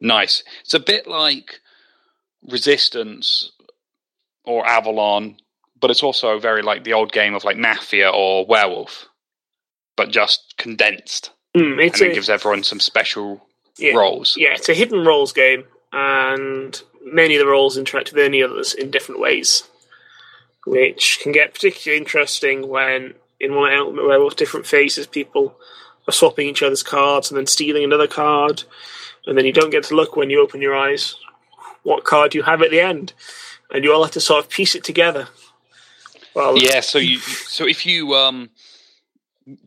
nice. 0.00 0.42
It's 0.62 0.74
a 0.74 0.80
bit 0.80 1.06
like 1.06 1.60
Resistance 2.48 3.52
or 4.44 4.66
Avalon, 4.66 5.36
but 5.80 5.90
it's 5.90 6.02
also 6.02 6.38
very 6.38 6.62
like 6.62 6.84
the 6.84 6.92
old 6.92 7.12
game 7.12 7.34
of 7.34 7.44
like 7.44 7.56
Mafia 7.56 8.10
or 8.10 8.46
Werewolf, 8.46 9.06
but 9.96 10.10
just 10.10 10.54
condensed 10.58 11.30
Mm, 11.56 11.80
and 11.80 11.80
it 11.80 12.14
gives 12.14 12.28
everyone 12.28 12.64
some 12.64 12.80
special 12.80 13.46
yeah. 13.78 13.94
roles. 13.94 14.34
Yeah, 14.36 14.54
it's 14.54 14.68
a 14.68 14.74
hidden 14.74 15.04
roles 15.04 15.32
game, 15.32 15.64
and 15.92 16.80
many 17.04 17.36
of 17.36 17.40
the 17.40 17.50
roles 17.50 17.78
interact 17.78 18.12
with 18.12 18.24
any 18.24 18.42
others 18.42 18.74
in 18.74 18.90
different 18.90 19.20
ways, 19.20 19.62
which 20.66 21.20
can 21.22 21.30
get 21.30 21.54
particularly 21.54 21.98
interesting 21.98 22.68
when 22.68 23.14
in 23.38 23.54
one 23.54 23.72
element 23.72 24.06
where 24.06 24.22
with 24.22 24.36
different 24.36 24.66
phases 24.66 25.06
people 25.06 25.56
are 26.08 26.12
swapping 26.12 26.48
each 26.48 26.62
other's 26.62 26.82
cards 26.82 27.30
and 27.30 27.38
then 27.38 27.46
stealing 27.46 27.84
another 27.84 28.08
card, 28.08 28.64
and 29.26 29.38
then 29.38 29.44
you 29.44 29.52
don't 29.52 29.70
get 29.70 29.84
to 29.84 29.94
look 29.94 30.16
when 30.16 30.30
you 30.30 30.42
open 30.42 30.60
your 30.60 30.74
eyes 30.74 31.16
what 31.84 32.04
card 32.04 32.34
you 32.34 32.42
have 32.42 32.60
at 32.62 32.70
the 32.70 32.80
end, 32.80 33.12
and 33.70 33.84
you 33.84 33.92
all 33.92 34.02
have 34.02 34.12
to 34.12 34.20
sort 34.20 34.44
of 34.44 34.50
piece 34.50 34.74
it 34.74 34.82
together. 34.84 35.28
Well, 36.34 36.58
Yeah, 36.58 36.80
so 36.80 36.98
you 36.98 37.18
so 37.18 37.66
if 37.66 37.86
you 37.86 38.14
um 38.14 38.50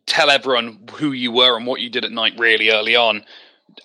tell 0.06 0.30
everyone 0.30 0.80
who 0.94 1.12
you 1.12 1.32
were 1.32 1.56
and 1.56 1.66
what 1.66 1.80
you 1.80 1.90
did 1.90 2.04
at 2.04 2.12
night 2.12 2.34
really 2.38 2.70
early 2.72 2.96
on, 2.96 3.24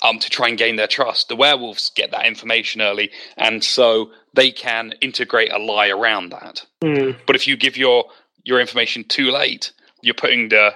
um 0.02 0.18
to 0.18 0.28
try 0.28 0.48
and 0.48 0.58
gain 0.58 0.76
their 0.76 0.88
trust, 0.88 1.28
the 1.28 1.36
werewolves 1.36 1.90
get 1.94 2.10
that 2.10 2.26
information 2.26 2.80
early, 2.80 3.10
and 3.36 3.62
so 3.62 4.10
they 4.34 4.50
can 4.50 4.92
integrate 5.00 5.52
a 5.52 5.58
lie 5.58 5.88
around 5.88 6.30
that. 6.30 6.66
hmm. 6.82 7.12
But 7.26 7.36
if 7.36 7.46
you 7.46 7.56
give 7.56 7.76
your 7.76 8.06
your 8.44 8.60
information 8.60 9.04
too 9.04 9.30
late, 9.30 9.72
you're 10.00 10.14
putting 10.14 10.48
the 10.48 10.74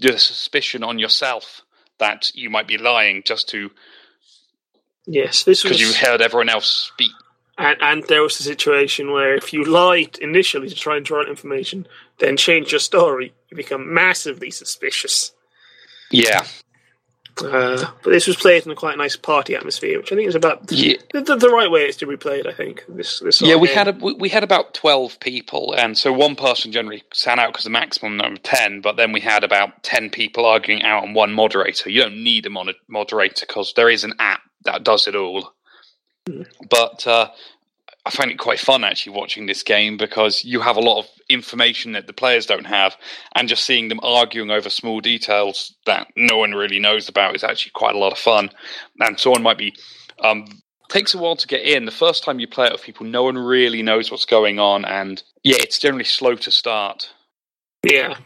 the 0.00 0.18
suspicion 0.18 0.82
on 0.82 0.98
yourself 0.98 1.62
that 1.98 2.32
you 2.34 2.50
might 2.50 2.66
be 2.66 2.78
lying 2.78 3.22
just 3.24 3.48
to 3.50 3.70
yes, 5.06 5.44
this 5.44 5.64
was 5.64 5.72
because 5.72 5.80
you 5.80 5.92
heard 6.06 6.20
everyone 6.20 6.48
else 6.48 6.90
speak. 6.92 7.12
And, 7.58 7.76
and 7.82 8.04
there 8.08 8.22
was 8.22 8.40
a 8.40 8.42
situation 8.42 9.12
where 9.12 9.34
if 9.34 9.52
you 9.52 9.64
lied 9.64 10.18
initially 10.18 10.68
to 10.68 10.74
try 10.74 10.96
and 10.96 11.04
draw 11.04 11.20
out 11.20 11.28
information, 11.28 11.86
then 12.18 12.36
change 12.36 12.72
your 12.72 12.80
story, 12.80 13.34
you 13.50 13.56
become 13.56 13.92
massively 13.92 14.50
suspicious. 14.50 15.32
Yeah, 16.10 16.44
Uh, 17.42 17.86
but 18.02 18.10
this 18.10 18.26
was 18.26 18.36
played 18.36 18.64
in 18.66 18.70
a 18.72 18.74
quite 18.74 18.98
nice 18.98 19.16
party 19.16 19.54
atmosphere, 19.56 19.98
which 19.98 20.12
I 20.12 20.16
think 20.16 20.28
is 20.28 20.34
about 20.34 20.70
yeah. 20.70 20.96
the, 21.12 21.22
the, 21.22 21.36
the 21.36 21.48
right 21.48 21.70
way 21.70 21.82
it's 21.82 21.96
to 21.98 22.06
be 22.06 22.16
played. 22.16 22.46
I 22.46 22.52
think 22.52 22.84
this. 22.88 23.20
this 23.20 23.40
Yeah, 23.40 23.56
we 23.56 23.68
game. 23.68 23.76
had 23.76 23.88
a, 23.88 23.92
we 23.92 24.12
we 24.14 24.28
had 24.28 24.44
about 24.44 24.74
twelve 24.74 25.18
people, 25.20 25.74
and 25.74 25.96
so 25.96 26.12
one 26.12 26.36
person 26.36 26.72
generally 26.72 27.02
sat 27.14 27.38
out 27.38 27.52
because 27.52 27.64
the 27.64 27.70
maximum 27.70 28.18
number 28.18 28.34
of 28.34 28.42
ten. 28.42 28.82
But 28.82 28.96
then 28.96 29.12
we 29.12 29.20
had 29.20 29.44
about 29.44 29.82
ten 29.82 30.10
people 30.10 30.44
arguing 30.44 30.82
out 30.82 31.04
on 31.04 31.14
one 31.14 31.32
moderator. 31.32 31.88
You 31.88 32.02
don't 32.02 32.22
need 32.22 32.44
a 32.44 32.50
mon- 32.50 32.74
moderator 32.86 33.46
because 33.46 33.72
there 33.76 33.88
is 33.88 34.04
an 34.04 34.12
app 34.18 34.42
that 34.64 34.84
does 34.84 35.06
it 35.06 35.16
all. 35.16 35.52
But 36.70 37.06
uh, 37.06 37.30
I 38.04 38.10
find 38.10 38.30
it 38.30 38.38
quite 38.38 38.58
fun 38.60 38.84
actually 38.84 39.16
watching 39.16 39.46
this 39.46 39.62
game 39.62 39.96
because 39.96 40.44
you 40.44 40.60
have 40.60 40.76
a 40.76 40.80
lot 40.80 41.00
of 41.00 41.08
information 41.28 41.92
that 41.92 42.06
the 42.06 42.12
players 42.12 42.46
don't 42.46 42.66
have, 42.66 42.96
and 43.34 43.48
just 43.48 43.64
seeing 43.64 43.88
them 43.88 44.00
arguing 44.02 44.50
over 44.50 44.70
small 44.70 45.00
details 45.00 45.74
that 45.86 46.08
no 46.16 46.38
one 46.38 46.52
really 46.52 46.78
knows 46.78 47.08
about 47.08 47.36
is 47.36 47.44
actually 47.44 47.72
quite 47.72 47.94
a 47.94 47.98
lot 47.98 48.12
of 48.12 48.18
fun. 48.18 48.50
And 49.00 49.18
someone 49.18 49.42
might 49.42 49.58
be 49.58 49.74
um, 50.22 50.46
takes 50.88 51.14
a 51.14 51.18
while 51.18 51.36
to 51.36 51.46
get 51.46 51.62
in. 51.62 51.84
The 51.84 51.90
first 51.90 52.24
time 52.24 52.38
you 52.40 52.48
play 52.48 52.66
it 52.66 52.72
with 52.72 52.82
people, 52.82 53.06
no 53.06 53.22
one 53.22 53.38
really 53.38 53.82
knows 53.82 54.10
what's 54.10 54.24
going 54.26 54.58
on, 54.58 54.84
and 54.84 55.22
yeah, 55.42 55.56
it's 55.58 55.78
generally 55.78 56.04
slow 56.04 56.34
to 56.34 56.50
start. 56.50 57.10
Yeah, 57.84 58.16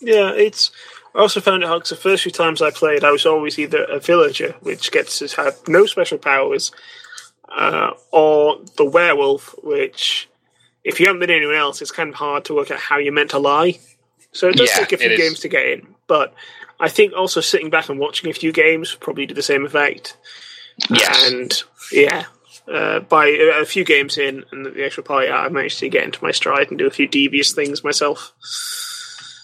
yeah. 0.00 0.32
It's. 0.32 0.70
I 1.16 1.20
also 1.20 1.40
found 1.40 1.62
it 1.62 1.66
hard 1.66 1.80
because 1.80 1.90
the 1.90 1.96
first 1.96 2.24
few 2.24 2.32
times 2.32 2.60
I 2.60 2.70
played, 2.70 3.02
I 3.02 3.10
was 3.10 3.24
always 3.24 3.58
either 3.58 3.84
a 3.84 3.98
villager, 3.98 4.54
which 4.60 4.92
gets 4.92 5.18
to 5.20 5.28
have 5.42 5.66
no 5.66 5.86
special 5.86 6.18
powers, 6.18 6.72
uh, 7.48 7.92
or 8.12 8.58
the 8.76 8.84
werewolf, 8.84 9.54
which, 9.62 10.28
if 10.84 11.00
you 11.00 11.06
haven't 11.06 11.20
been 11.20 11.30
anyone 11.30 11.54
else, 11.54 11.80
it's 11.80 11.90
kind 11.90 12.10
of 12.10 12.16
hard 12.16 12.44
to 12.46 12.54
work 12.54 12.70
out 12.70 12.78
how 12.78 12.98
you're 12.98 13.14
meant 13.14 13.30
to 13.30 13.38
lie. 13.38 13.78
So 14.32 14.48
it 14.48 14.56
does 14.56 14.68
Yeah, 14.68 14.84
take 14.84 14.92
a 14.92 14.98
few 14.98 15.16
games 15.16 15.40
to 15.40 15.48
get 15.48 15.66
in, 15.66 15.94
but 16.06 16.34
I 16.78 16.90
think 16.90 17.14
also 17.14 17.40
sitting 17.40 17.70
back 17.70 17.88
and 17.88 17.98
watching 17.98 18.28
a 18.28 18.34
few 18.34 18.52
games 18.52 18.94
probably 18.94 19.24
do 19.24 19.34
the 19.34 19.42
same 19.42 19.64
effect. 19.64 20.18
Yes. 20.90 21.32
And 21.32 21.62
yeah, 21.90 22.24
uh, 22.70 23.00
by 23.00 23.28
a 23.28 23.62
a 23.62 23.64
few 23.64 23.84
games 23.84 24.18
in 24.18 24.44
and 24.52 24.66
the 24.66 24.84
actual 24.84 25.04
party, 25.04 25.30
I 25.30 25.48
managed 25.48 25.78
to 25.78 25.88
get 25.88 26.04
into 26.04 26.22
my 26.22 26.32
stride 26.32 26.68
and 26.68 26.78
do 26.78 26.86
a 26.86 26.90
few 26.90 27.08
devious 27.08 27.52
things 27.52 27.82
myself. 27.82 28.34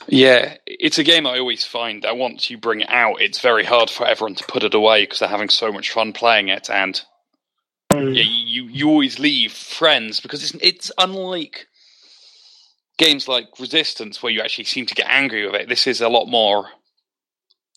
Yeah, 0.09 0.56
it's 0.66 0.99
a 0.99 1.04
game 1.04 1.26
I 1.26 1.38
always 1.38 1.64
find 1.64 2.02
that 2.02 2.16
once 2.16 2.50
you 2.50 2.59
bring 2.59 2.80
it 2.80 2.90
out, 2.90 3.21
it's 3.21 3.40
very 3.40 3.64
hard 3.64 3.90
for 3.90 4.06
everyone 4.06 4.35
to 4.37 4.44
put 4.44 4.64
it 4.64 4.75
away 4.75 5.02
because 5.04 5.21
they're 5.21 5.28
having 5.28 5.49
so 5.49 5.73
much 5.73 5.90
fun 5.90 6.12
playing 6.12 6.49
it, 6.49 6.71
and 6.71 7.00
yeah, 7.92 8.23
you 8.23 8.64
you 8.64 8.88
always 8.88 9.18
leave 9.18 9.52
friends 9.52 10.21
because 10.21 10.42
it's 10.42 10.54
it's 10.62 10.92
unlike 10.99 11.66
games 12.99 13.28
like 13.28 13.47
Resistance 13.59 14.23
where 14.23 14.32
you 14.32 14.40
actually 14.40 14.64
seem 14.64 14.87
to 14.87 14.94
get 14.94 15.06
angry 15.09 15.47
with 15.47 15.54
it. 15.54 15.68
This 15.68 15.87
is 15.87 16.00
a 16.00 16.09
lot 16.09 16.26
more 16.26 16.68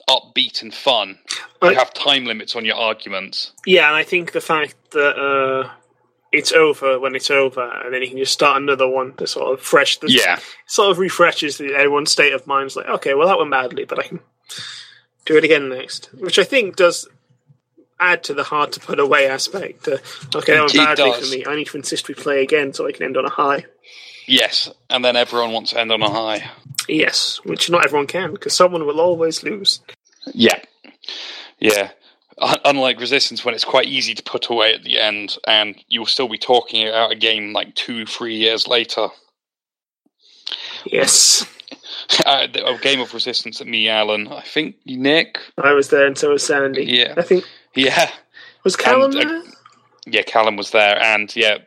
upbeat 0.09 0.61
and 0.61 0.73
fun. 0.73 1.19
You 1.61 1.69
I- 1.69 1.73
have 1.73 1.93
time 1.93 2.25
limits 2.25 2.55
on 2.55 2.65
your 2.65 2.75
arguments. 2.75 3.53
Yeah, 3.65 3.87
and 3.87 3.95
I 3.95 4.03
think 4.03 4.31
the 4.33 4.41
fact 4.41 4.75
that 4.91 5.17
uh, 5.17 5.69
it's 6.35 6.51
over 6.51 6.99
when 6.99 7.15
it's 7.15 7.31
over, 7.31 7.81
and 7.83 7.93
then 7.93 8.01
you 8.01 8.09
can 8.09 8.17
just 8.17 8.33
start 8.33 8.61
another 8.61 8.87
one 8.87 9.13
to 9.15 9.27
sort 9.27 9.53
of 9.53 9.61
fresh. 9.61 9.97
The, 9.97 10.11
Yeah, 10.11 10.39
sort 10.65 10.91
of 10.91 10.99
refreshes 10.99 11.57
the, 11.57 11.73
everyone's 11.73 12.11
state 12.11 12.33
of 12.33 12.45
mind. 12.47 12.67
It's 12.67 12.75
like, 12.75 12.87
okay, 12.87 13.13
well 13.13 13.27
that 13.27 13.37
went 13.37 13.51
badly, 13.51 13.85
but 13.85 13.99
I 13.99 14.03
can 14.03 14.19
do 15.25 15.37
it 15.37 15.43
again 15.43 15.69
next, 15.69 16.09
which 16.13 16.37
I 16.39 16.43
think 16.43 16.75
does 16.75 17.07
add 17.99 18.23
to 18.25 18.33
the 18.33 18.43
hard 18.43 18.73
to 18.73 18.79
put 18.79 18.99
away 18.99 19.27
aspect. 19.27 19.87
Uh, 19.87 19.97
okay, 20.35 20.53
that 20.53 20.61
went 20.61 20.73
badly 20.73 21.11
does. 21.11 21.29
for 21.29 21.35
me. 21.35 21.45
I 21.47 21.55
need 21.55 21.67
to 21.67 21.77
insist 21.77 22.07
we 22.07 22.13
play 22.13 22.43
again 22.43 22.73
so 22.73 22.87
I 22.87 22.91
can 22.91 23.03
end 23.03 23.17
on 23.17 23.25
a 23.25 23.29
high. 23.29 23.65
yes, 24.27 24.69
and 24.89 25.03
then 25.03 25.15
everyone 25.15 25.51
wants 25.51 25.71
to 25.71 25.79
end 25.79 25.91
on 25.91 26.01
a 26.01 26.09
high. 26.09 26.49
Yes, 26.87 27.39
which 27.43 27.69
not 27.69 27.85
everyone 27.85 28.07
can 28.07 28.31
because 28.31 28.53
someone 28.53 28.85
will 28.85 29.01
always 29.01 29.43
lose. 29.43 29.81
Yeah, 30.33 30.59
yeah. 31.59 31.91
Un- 32.39 32.59
Unlike 32.65 32.99
Resistance, 32.99 33.45
when 33.45 33.55
it's 33.55 33.63
quite 33.65 33.87
easy 33.87 34.13
to 34.13 34.23
put 34.23 34.49
away 34.49 34.73
at 34.73 34.83
the 34.83 34.99
end, 34.99 35.37
and 35.47 35.75
you'll 35.87 36.05
still 36.05 36.27
be 36.27 36.37
talking 36.37 36.87
about 36.87 37.11
a 37.11 37.15
game 37.15 37.53
like 37.53 37.73
two, 37.75 38.05
three 38.05 38.35
years 38.35 38.67
later. 38.67 39.07
Yes, 40.85 41.45
Uh, 42.25 42.45
the- 42.47 42.65
a 42.65 42.77
game 42.77 42.99
of 43.01 43.13
Resistance 43.13 43.57
that 43.59 43.67
me, 43.67 43.89
Alan, 43.89 44.27
I 44.27 44.41
think 44.41 44.75
Nick, 44.85 45.39
I 45.57 45.73
was 45.73 45.89
there, 45.89 46.05
and 46.05 46.15
so 46.17 46.29
was 46.31 46.45
Sandy. 46.45 46.85
Yeah. 46.85 47.13
I 47.17 47.23
think 47.23 47.43
yeah, 47.73 48.11
was 48.63 48.75
Callum 48.75 49.11
And, 49.17 49.25
uh, 49.25 49.27
there. 49.27 49.43
yeah, 50.07 50.21
Callum 50.21 50.55
was 50.55 50.69
there, 50.71 51.01
and 51.01 51.35
yeah, 51.35 51.57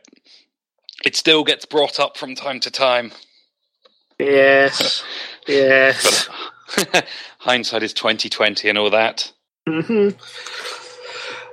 it 1.03 1.15
still 1.17 1.43
gets 1.43 1.65
brought 1.65 1.99
up 1.99 2.15
from 2.15 2.35
time 2.35 2.59
to 2.61 2.71
time. 2.71 3.11
Yes, 4.17 5.03
yes. 5.47 6.29
But 6.75 7.05
hindsight 7.39 7.83
is 7.83 7.93
twenty 7.93 8.29
twenty 8.29 8.69
and 8.69 8.77
all 8.77 8.89
that. 8.91 9.31
Hmm 9.69 10.09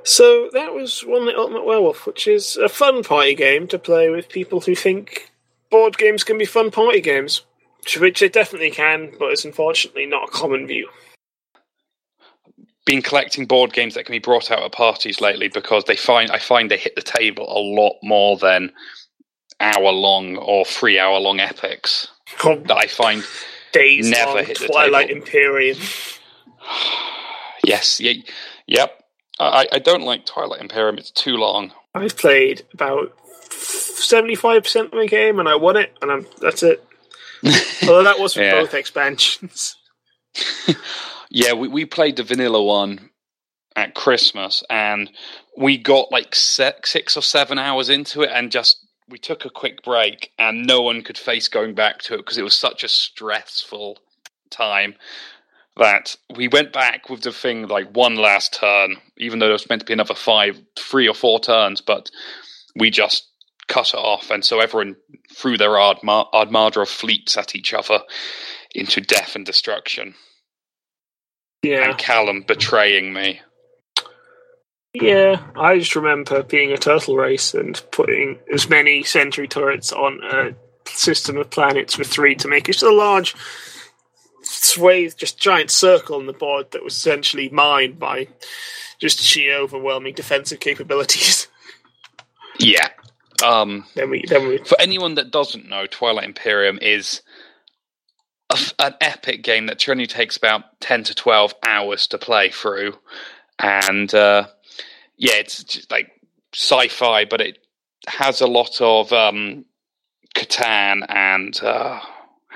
So 0.05 0.49
that 0.53 0.73
was 0.73 1.01
One 1.01 1.27
Night 1.27 1.37
Ultimate 1.37 1.67
Werewolf, 1.67 2.07
which 2.07 2.27
is 2.27 2.57
a 2.57 2.69
fun 2.69 3.03
party 3.03 3.35
game 3.35 3.67
to 3.69 3.79
play 3.79 4.09
with 4.09 4.29
people 4.29 4.61
who 4.61 4.75
think 4.75 5.33
board 5.71 5.99
games 5.99 6.25
can 6.25 6.39
be 6.39 6.45
fun 6.45 6.71
party 6.71 7.01
games, 7.01 7.43
which 7.99 8.21
they 8.21 8.29
definitely 8.29 8.71
can, 8.71 9.13
but 9.19 9.33
it's 9.33 9.45
unfortunately 9.45 10.07
not 10.07 10.29
a 10.29 10.33
common 10.33 10.67
view. 10.67 10.89
Been 12.85 13.03
collecting 13.03 13.47
board 13.47 13.73
games 13.73 13.95
that 13.95 14.05
can 14.05 14.13
be 14.13 14.21
brought 14.21 14.53
out 14.53 14.63
at 14.63 14.71
parties 14.71 15.21
lately 15.21 15.49
because 15.49 15.85
they 15.85 15.97
find 15.97 16.31
I 16.31 16.39
find 16.39 16.71
they 16.71 16.77
hit 16.77 16.95
the 16.95 17.03
table 17.03 17.45
a 17.45 17.59
lot 17.59 17.97
more 18.03 18.37
than 18.37 18.71
hour 19.59 19.91
long 19.91 20.37
or 20.37 20.65
three 20.65 20.99
hour 20.99 21.19
long 21.19 21.41
epics 21.41 22.09
that 22.45 22.79
I 22.79 22.87
find 22.87 23.25
Days 23.73 24.09
Never 24.09 24.35
long 24.35 24.45
hit 24.45 24.59
the 24.61 24.69
Twilight 24.69 25.09
table. 25.09 25.21
Imperium. 25.21 25.79
yes, 27.67 28.01
yeah, 28.01 28.15
yep. 28.67 29.03
I, 29.39 29.67
I 29.73 29.79
don't 29.79 30.03
like 30.05 30.25
Twilight 30.25 30.61
Imperium. 30.63 30.97
It's 30.99 31.11
too 31.11 31.37
long. 31.37 31.73
I've 31.95 32.17
played 32.17 32.63
about 32.73 33.13
seventy-five 33.51 34.63
percent 34.63 34.93
of 34.95 34.99
the 34.99 35.07
game, 35.07 35.39
and 35.39 35.49
I 35.49 35.57
won 35.57 35.77
it, 35.77 35.95
and 36.01 36.11
I'm, 36.11 36.27
that's 36.41 36.63
it. 36.63 36.83
Although 37.83 38.05
that 38.05 38.19
was 38.19 38.35
for 38.35 38.41
Yeah. 38.43 38.61
both 38.61 38.75
expansions. 38.75 39.77
Yeah, 41.29 41.55
we, 41.55 41.67
we 41.67 41.85
played 41.85 42.17
the 42.17 42.23
vanilla 42.23 42.63
one 42.63 43.11
at 43.75 43.95
Christmas, 43.95 44.63
and 44.71 45.11
we 45.59 45.77
got 45.77 46.13
like 46.13 46.35
se- 46.37 46.75
six 46.85 47.17
or 47.17 47.21
seven 47.21 47.59
hours 47.59 47.89
into 47.91 48.23
it, 48.23 48.31
and 48.33 48.51
just 48.53 48.79
we 49.09 49.19
took 49.19 49.45
a 49.45 49.51
quick 49.51 49.83
break, 49.83 50.31
and 50.39 50.67
no 50.67 50.83
one 50.83 51.03
could 51.03 51.19
face 51.19 51.49
going 51.49 51.75
back 51.75 51.99
to 52.03 52.15
it 52.15 52.19
because 52.19 52.39
it 52.39 52.45
was 52.45 52.57
such 52.57 52.85
a 52.85 52.89
stressful 52.89 53.99
time 54.51 54.95
that 55.77 56.17
we 56.35 56.49
went 56.49 56.73
back 56.73 57.11
with 57.11 57.23
the 57.23 57.33
thing 57.33 57.69
like 57.69 57.95
one 57.95 58.17
last 58.17 58.55
turn, 58.55 58.97
even 59.19 59.39
though 59.39 59.47
there 59.47 59.53
was 59.53 59.69
meant 59.69 59.81
to 59.81 59.87
be 59.87 59.93
another 59.93 60.15
five, 60.15 60.61
three 60.79 61.09
or 61.09 61.15
four 61.15 61.39
turns, 61.39 61.81
but 61.81 62.11
we 62.75 62.91
just 62.91 63.29
cut 63.69 63.95
it 63.95 63.99
off, 63.99 64.31
and 64.31 64.45
so 64.45 64.61
everyone 64.61 64.97
threw 65.35 65.59
their 65.59 65.71
Ardma- 65.71 66.33
Armada 66.33 66.81
of 66.81 66.89
fleets 66.89 67.37
at 67.37 67.55
each 67.55 67.75
other 67.75 68.01
into 68.75 69.01
death 69.01 69.35
and 69.35 69.45
destruction. 69.45 70.15
Yeah, 71.63 71.89
and 71.89 71.99
Callum 71.99 72.43
betraying 72.43 73.13
me. 73.13 73.41
Yeah, 74.95 75.43
I 75.57 75.79
just 75.79 75.97
remember 75.97 76.43
being 76.43 76.73
a 76.73 76.79
turtle 76.79 77.17
race 77.17 77.53
and 77.53 77.83
putting 77.91 78.39
as 78.53 78.69
many 78.69 79.03
sentry 79.03 79.47
turrets 79.47 79.93
on 79.93 80.21
a 80.25 80.55
system 80.89 81.37
of 81.37 81.51
planets 81.51 81.99
with 81.99 82.07
three 82.07 82.35
to 82.37 82.49
make 82.49 82.69
it 82.69 82.83
a 82.83 82.95
large 82.95 83.35
swathe, 84.65 85.17
just 85.17 85.39
giant 85.39 85.71
circle 85.71 86.17
on 86.17 86.27
the 86.27 86.33
board 86.33 86.71
that 86.71 86.85
was 86.85 86.95
essentially 86.95 87.49
mined 87.49 87.99
by 87.99 88.29
just 88.99 89.21
sheer 89.21 89.57
overwhelming 89.57 90.15
defensive 90.15 90.61
capabilities. 90.61 91.49
Yeah. 92.59 92.89
Um, 93.45 93.85
then 93.95 94.09
we, 94.09 94.25
then 94.27 94.49
we, 94.49 94.57
for 94.57 94.81
anyone 94.81 95.17
that 95.17 95.31
doesn't 95.31 95.69
know, 95.69 95.87
Twilight 95.87 96.25
Imperium 96.25 96.79
is 96.81 97.21
a 98.51 98.59
an 98.79 98.95
epic 99.01 99.43
game 99.43 99.67
that 99.67 99.79
generally 99.79 100.07
takes 100.07 100.37
about 100.37 100.81
10 100.81 101.05
to 101.05 101.15
12 101.15 101.55
hours 101.67 102.07
to 102.07 102.19
play 102.19 102.51
through. 102.51 102.95
And 103.59 104.15
uh, 104.15 104.47
yeah, 105.17 105.35
it's 105.35 105.65
just 105.65 105.91
like 105.91 106.11
sci 106.55 106.89
fi, 106.89 107.25
but 107.25 107.41
it 107.41 107.59
has 108.09 108.41
a 108.41 108.47
lot 108.47 108.81
of 108.81 109.13
um, 109.13 109.65
Catan 110.35 111.05
and 111.09 111.59
uh, 111.63 112.01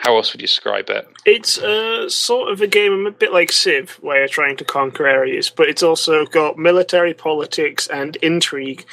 How 0.00 0.16
else 0.16 0.33
would 0.33 0.40
you 0.40 0.47
describe 0.47 0.88
it? 0.88 1.07
It's 1.26 1.59
uh, 1.59 2.09
sort 2.09 2.50
of 2.50 2.62
a 2.62 2.66
game 2.66 3.07
a 3.07 3.11
bit 3.11 3.35
like 3.35 3.52
Civ, 3.52 3.99
where 4.00 4.21
you're 4.21 4.28
trying 4.28 4.57
to 4.57 4.64
conquer 4.64 5.07
areas, 5.07 5.50
but 5.50 5.69
it's 5.69 5.83
also 5.83 6.25
got 6.25 6.57
military 6.57 7.12
politics 7.12 7.87
and 7.87 8.16
intrigue, 8.16 8.87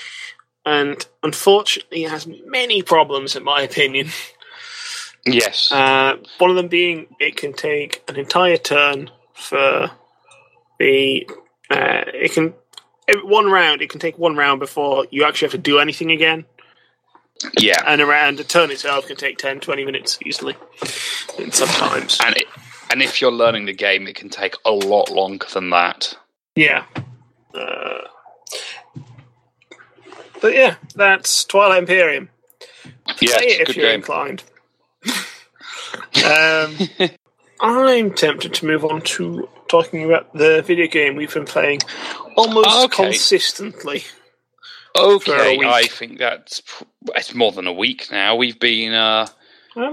and 0.66 1.08
unfortunately, 1.24 2.04
it 2.04 2.12
has 2.12 2.28
many 2.46 2.82
problems, 2.82 3.38
in 3.38 3.44
my 3.46 3.62
opinion. 3.62 4.10
Yes. 5.26 5.72
Uh, 5.72 6.18
one 6.40 6.50
of 6.50 6.58
them 6.58 6.68
being 6.68 7.08
it 7.22 7.38
can 7.38 7.54
take 7.54 8.04
an 8.10 8.18
entire 8.18 8.58
turn 8.58 9.10
for 9.34 9.90
the. 10.78 11.30
Uh, 11.70 12.04
it 12.14 12.34
can. 12.34 12.54
One 13.24 13.50
round, 13.50 13.82
it 13.82 13.90
can 13.90 14.02
take 14.02 14.18
one 14.18 14.36
round 14.36 14.60
before 14.60 15.08
you 15.10 15.24
actually 15.24 15.46
have 15.46 15.54
to 15.54 15.58
do 15.58 15.80
anything 15.80 16.12
again. 16.12 16.44
Yeah. 17.60 17.82
And 17.86 18.02
around 18.02 18.40
a 18.40 18.44
turn 18.44 18.72
itself 18.72 19.08
can 19.08 19.16
take 19.18 19.38
10, 19.38 19.60
20 19.60 19.86
minutes 19.86 20.20
easily. 20.26 20.56
And 21.40 21.54
sometimes. 21.54 22.18
And 22.24 22.36
it, 22.38 22.46
and 22.92 23.02
if 23.02 23.22
you're 23.22 23.32
learning 23.32 23.66
the 23.66 23.74
game, 23.74 24.08
it 24.08 24.16
can 24.16 24.30
take 24.30 24.56
a 24.66 24.72
lot 24.72 25.10
longer 25.12 25.46
than 25.54 25.70
that. 25.72 26.18
Yeah. 26.56 26.86
Uh, 27.54 28.00
but 30.42 30.54
yeah, 30.54 30.76
that's 30.96 31.44
Twilight 31.46 31.80
Imperium. 31.80 32.30
Yeah, 33.22 33.38
Play 33.38 33.48
it's 33.48 33.54
it 33.56 33.62
if 33.62 33.68
good 33.68 33.76
you're 33.76 33.86
game. 33.92 34.00
inclined. 34.00 34.44
um, 36.26 36.78
I'm 37.60 38.14
tempted 38.14 38.54
to 38.56 38.66
move 38.66 38.86
on 38.86 39.02
to 39.02 39.50
talking 39.68 40.04
about 40.04 40.34
the 40.34 40.62
video 40.62 40.88
game 40.88 41.16
we've 41.16 41.34
been 41.34 41.46
playing 41.46 41.80
almost 42.36 42.70
Okay. 42.86 43.04
consistently. 43.06 44.04
Okay. 44.98 45.60
I 45.66 45.84
think 45.84 46.20
that's 46.20 46.62
it's 47.16 47.34
more 47.34 47.52
than 47.52 47.68
a 47.68 47.74
week 47.74 48.08
now. 48.12 48.36
We've 48.36 48.60
been 48.60 48.94
uh, 48.94 49.28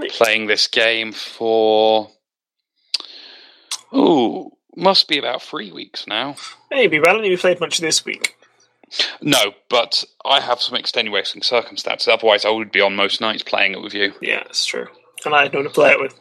playing 0.09 0.47
this 0.47 0.67
game 0.67 1.11
for 1.11 2.09
oh, 3.91 4.51
must 4.75 5.07
be 5.07 5.17
about 5.17 5.41
three 5.41 5.71
weeks 5.71 6.07
now. 6.07 6.35
Maybe, 6.71 6.99
but 6.99 7.09
I 7.09 7.13
don't 7.13 7.21
think 7.21 7.31
we 7.31 7.37
played 7.37 7.59
much 7.59 7.79
this 7.79 8.03
week. 8.05 8.35
No, 9.21 9.53
but 9.69 10.03
I 10.23 10.39
have 10.41 10.61
some 10.61 10.75
extenuating 10.75 11.41
circumstances. 11.41 12.07
Otherwise, 12.07 12.45
I 12.45 12.49
would 12.51 12.71
be 12.71 12.81
on 12.81 12.95
most 12.95 13.19
nights 13.21 13.43
playing 13.43 13.73
it 13.73 13.81
with 13.81 13.93
you. 13.93 14.13
Yeah, 14.21 14.43
that's 14.43 14.65
true. 14.65 14.87
And 15.25 15.33
I 15.33 15.43
had 15.43 15.53
no 15.53 15.59
one 15.59 15.67
to 15.67 15.73
play 15.73 15.91
it 15.91 15.99
with. 15.99 16.19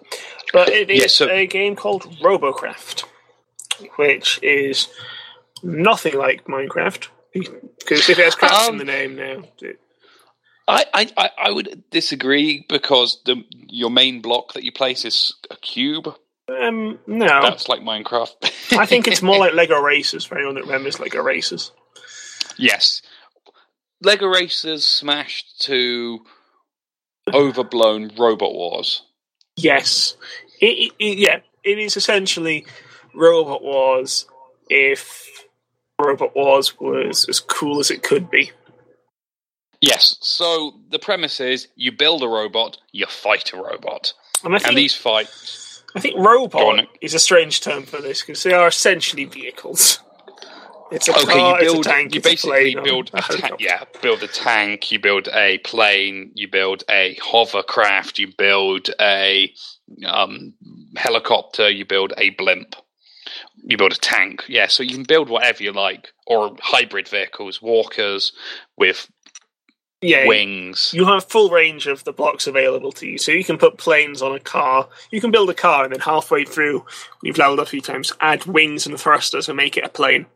But 0.52 0.68
it 0.70 0.90
is 0.90 1.00
Yeah, 1.00 1.06
so- 1.08 1.28
a 1.28 1.46
game 1.46 1.76
called 1.76 2.04
Robocraft, 2.20 3.04
which 3.96 4.42
is 4.42 4.88
nothing 5.62 6.16
like 6.16 6.44
Minecraft. 6.46 7.08
Because 7.34 8.08
if 8.08 8.18
it 8.18 8.24
has 8.24 8.34
crafts 8.34 8.68
in 8.68 8.72
Um, 8.74 8.78
the 8.78 8.84
name 8.84 9.16
now, 9.16 9.42
I, 10.66 10.84
I, 10.94 11.10
I- 11.16 11.30
I 11.38 11.50
would 11.50 11.84
disagree 11.90 12.64
because 12.68 13.20
the 13.26 13.42
your 13.68 13.90
main 13.90 14.22
block 14.22 14.54
that 14.54 14.64
you 14.64 14.72
place 14.72 15.04
is 15.04 15.34
a 15.50 15.56
cube. 15.56 16.06
um, 16.48 16.98
no. 17.06 17.26
That's 17.42 17.68
like 17.68 17.80
Minecraft. 17.80 18.32
I 18.78 18.86
think 18.86 19.06
it's 19.08 19.20
more 19.22 19.38
like 19.38 19.52
Lego 19.60 19.80
Racers 19.80 20.24
for 20.24 20.36
anyone 20.38 20.54
that 20.54 20.64
remembers 20.64 20.98
Lego 21.00 21.20
Racers. 21.22 21.70
Yes. 22.56 23.02
Lego 24.02 24.26
Racers 24.26 24.84
smashed 24.86 25.62
to 25.62 26.20
overblown 27.32 28.12
Robot 28.18 28.52
Wars. 28.54 29.02
Yes. 29.56 30.16
It, 30.60 30.92
it- 30.98 31.18
yeah, 31.18 31.40
it 31.62 31.78
is 31.78 31.96
essentially 31.96 32.66
Robot 33.14 33.62
Wars 33.62 34.26
if 34.68 35.26
Robot 36.04 36.34
Wars 36.36 36.78
was 36.78 37.26
as 37.28 37.40
cool 37.40 37.80
as 37.80 37.90
it 37.90 38.02
could 38.02 38.30
be. 38.30 38.52
Yes, 39.80 40.16
so 40.22 40.72
the 40.90 40.98
premise 40.98 41.40
is 41.40 41.68
you 41.76 41.92
build 41.92 42.22
a 42.22 42.28
robot, 42.28 42.78
you 42.92 43.06
fight 43.06 43.52
a 43.52 43.56
robot. 43.56 44.14
And 44.42 44.52
think, 44.54 44.68
And 44.68 44.78
these 44.78 44.94
fights. 44.94 45.82
I 45.94 46.00
think 46.00 46.16
robot 46.18 46.86
is 47.00 47.14
a 47.14 47.18
strange 47.18 47.60
term 47.60 47.84
for 47.84 48.00
this 48.00 48.22
because 48.22 48.42
they 48.42 48.52
are 48.52 48.68
essentially 48.68 49.24
vehicles. 49.24 50.00
It's 50.90 51.08
a 51.08 51.12
Okay, 51.18 51.32
car, 51.32 51.54
you 51.62 51.66
build. 51.66 51.76
it's 51.78 51.86
a 51.86 51.90
tank, 51.90 52.14
you 52.14 52.20
a 52.20 52.22
basically 52.22 52.74
plane, 52.74 52.84
build 52.84 53.10
or 53.14 53.18
a 53.18 53.22
ta- 53.22 53.56
yeah, 53.58 53.84
build 54.02 54.22
a 54.22 54.28
tank. 54.28 54.92
You 54.92 54.98
build 55.00 55.28
a 55.32 55.58
plane. 55.58 56.30
You 56.34 56.48
build 56.48 56.84
a 56.90 57.18
hovercraft. 57.22 58.18
You 58.18 58.32
build 58.36 58.90
a 59.00 59.52
um, 60.06 60.54
helicopter. 60.96 61.68
You 61.68 61.84
build 61.84 62.12
a 62.16 62.30
blimp. 62.30 62.76
You 63.62 63.76
build 63.76 63.92
a 63.92 63.96
tank. 63.96 64.44
Yeah, 64.48 64.66
so 64.66 64.82
you 64.82 64.94
can 64.94 65.04
build 65.04 65.28
whatever 65.28 65.62
you 65.62 65.72
like, 65.72 66.12
or 66.26 66.56
hybrid 66.60 67.08
vehicles, 67.08 67.60
walkers 67.62 68.32
with 68.76 69.10
Yeah, 70.02 70.26
wings. 70.26 70.92
you 70.94 71.06
have 71.06 71.24
full 71.24 71.48
range 71.50 71.86
of 71.86 72.04
the 72.04 72.12
blocks 72.12 72.46
available 72.46 72.92
to 72.92 73.06
you. 73.06 73.18
So 73.18 73.32
you 73.32 73.44
can 73.44 73.56
put 73.58 73.78
planes 73.78 74.20
on 74.22 74.34
a 74.34 74.40
car. 74.40 74.88
You 75.10 75.20
can 75.20 75.30
build 75.30 75.48
a 75.50 75.54
car, 75.54 75.84
and 75.84 75.92
then 75.92 76.00
halfway 76.00 76.44
through, 76.44 76.84
you've 77.22 77.38
leveled 77.38 77.60
up 77.60 77.66
a 77.66 77.70
few 77.70 77.80
times, 77.80 78.12
add 78.20 78.44
wings 78.46 78.86
and 78.86 78.98
thrusters 79.00 79.48
and 79.48 79.56
make 79.56 79.76
it 79.76 79.84
a 79.84 79.88
plane. 79.88 80.26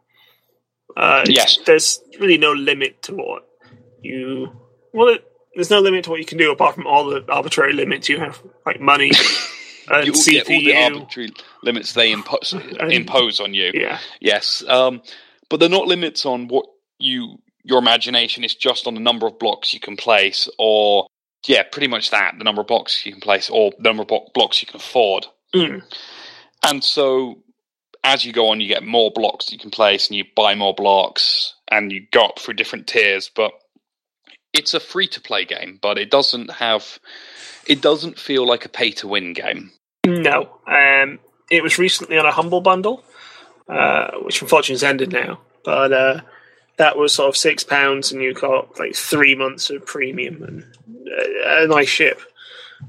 Uh, 0.96 1.24
Yes. 1.28 1.58
there's 1.66 2.00
really 2.18 2.38
no 2.38 2.52
limit 2.52 3.02
to 3.02 3.14
what 3.14 3.46
you. 4.02 4.50
Well, 4.94 5.08
it, 5.08 5.24
there's 5.54 5.70
no 5.70 5.80
limit 5.80 6.04
to 6.04 6.10
what 6.10 6.18
you 6.18 6.24
can 6.24 6.38
do 6.38 6.50
apart 6.50 6.74
from 6.74 6.86
all 6.86 7.04
the 7.06 7.24
arbitrary 7.30 7.72
limits 7.74 8.08
you 8.08 8.18
have, 8.20 8.40
like 8.64 8.80
money 8.80 9.10
and 9.90 10.06
You 10.06 10.12
get 10.12 10.48
all 10.50 10.60
the 10.60 10.76
arbitrary 10.76 11.30
limits 11.62 11.92
they 11.92 12.12
impose 12.12 12.52
And- 12.52 12.92
impose 12.92 13.40
on 13.40 13.54
you. 13.54 13.70
Yeah, 13.74 13.98
Yes, 14.20 14.62
um, 14.68 15.02
but 15.48 15.60
they're 15.60 15.68
not 15.68 15.86
limits 15.86 16.26
on 16.26 16.48
what 16.48 16.66
you 16.98 17.38
your 17.64 17.78
imagination 17.78 18.44
is 18.44 18.54
just 18.54 18.86
on 18.86 18.94
the 18.94 19.00
number 19.00 19.26
of 19.26 19.38
blocks 19.38 19.74
you 19.74 19.80
can 19.80 19.96
place, 19.96 20.48
or 20.58 21.06
yeah, 21.46 21.62
pretty 21.62 21.88
much 21.88 22.10
that 22.10 22.34
the 22.38 22.44
number 22.44 22.62
of 22.62 22.66
blocks 22.66 23.04
you 23.04 23.12
can 23.12 23.20
place, 23.20 23.50
or 23.50 23.72
the 23.76 23.82
number 23.82 24.02
of 24.02 24.08
blo- 24.08 24.30
blocks 24.34 24.60
you 24.62 24.66
can 24.66 24.76
afford. 24.76 25.26
Mm. 25.54 25.82
And 26.66 26.82
so, 26.82 27.42
as 28.04 28.24
you 28.24 28.32
go 28.32 28.48
on, 28.48 28.60
you 28.60 28.68
get 28.68 28.84
more 28.84 29.10
blocks 29.10 29.52
you 29.52 29.58
can 29.58 29.70
place, 29.70 30.08
and 30.08 30.16
you 30.16 30.24
buy 30.34 30.54
more 30.54 30.74
blocks, 30.74 31.54
and 31.70 31.92
you 31.92 32.06
go 32.10 32.26
up 32.26 32.38
through 32.38 32.54
different 32.54 32.86
tiers. 32.86 33.30
But 33.34 33.52
it's 34.52 34.74
a 34.74 34.80
free 34.80 35.08
to 35.08 35.20
play 35.20 35.44
game, 35.44 35.78
but 35.80 35.98
it 35.98 36.10
doesn't 36.10 36.50
have. 36.52 36.98
It 37.66 37.82
doesn't 37.82 38.18
feel 38.18 38.46
like 38.46 38.64
a 38.64 38.70
pay 38.70 38.92
to 38.92 39.08
win 39.08 39.34
game. 39.34 39.72
No. 40.06 40.58
Um, 40.66 41.18
it 41.50 41.62
was 41.62 41.78
recently 41.78 42.18
on 42.18 42.26
a 42.26 42.30
Humble 42.32 42.60
Bundle, 42.60 43.04
uh, 43.68 44.12
which 44.22 44.42
unfortunately 44.42 44.74
has 44.74 44.84
ended 44.84 45.12
now. 45.12 45.40
But 45.64 45.92
uh, 45.92 46.20
that 46.76 46.96
was 46.96 47.12
sort 47.12 47.28
of 47.28 47.36
six 47.36 47.64
pounds, 47.64 48.12
and 48.12 48.22
you 48.22 48.34
got 48.34 48.78
like 48.78 48.94
three 48.94 49.34
months 49.34 49.70
of 49.70 49.84
premium 49.86 50.42
and 50.42 50.62
uh, 51.08 51.64
a 51.64 51.66
nice 51.66 51.88
ship. 51.88 52.20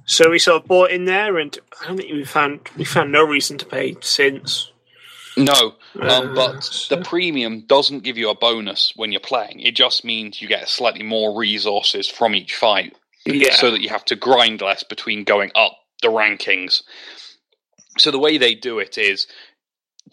So 0.06 0.30
we 0.30 0.40
sort 0.40 0.62
of 0.62 0.68
bought 0.68 0.92
in 0.92 1.06
there, 1.06 1.38
and 1.38 1.58
I 1.82 1.88
don't 1.88 1.98
think 1.98 2.12
we 2.12 2.24
found 2.24 2.62
we 2.78 2.86
found 2.86 3.12
no 3.12 3.24
reason 3.24 3.58
to 3.58 3.66
pay 3.66 3.96
since. 4.02 4.72
No, 5.38 5.76
Uh, 6.00 6.22
um, 6.22 6.36
but 6.36 6.64
so- 6.64 6.96
the 6.96 7.04
premium 7.04 7.62
doesn't 7.62 8.04
give 8.04 8.18
you 8.18 8.30
a 8.30 8.36
bonus 8.36 8.94
when 8.96 9.12
you're 9.12 9.22
playing. 9.22 9.62
It 9.62 9.76
just 9.76 10.04
means 10.04 10.42
you 10.42 10.48
get 10.48 10.68
slightly 10.68 11.04
more 11.04 11.36
resources 11.38 12.08
from 12.10 12.36
each 12.36 12.56
fight, 12.56 12.96
Yeah, 13.26 13.54
so 13.56 13.72
that 13.72 13.82
you 13.82 13.90
have 13.90 14.04
to 14.06 14.16
grind 14.16 14.62
less 14.62 14.84
between 14.84 15.24
going 15.24 15.52
up 15.56 15.78
the 16.02 16.10
rankings. 16.10 16.82
So 17.98 18.12
the 18.12 18.20
way 18.20 18.38
they 18.38 18.56
do 18.56 18.80
it 18.80 18.98
is 18.98 19.28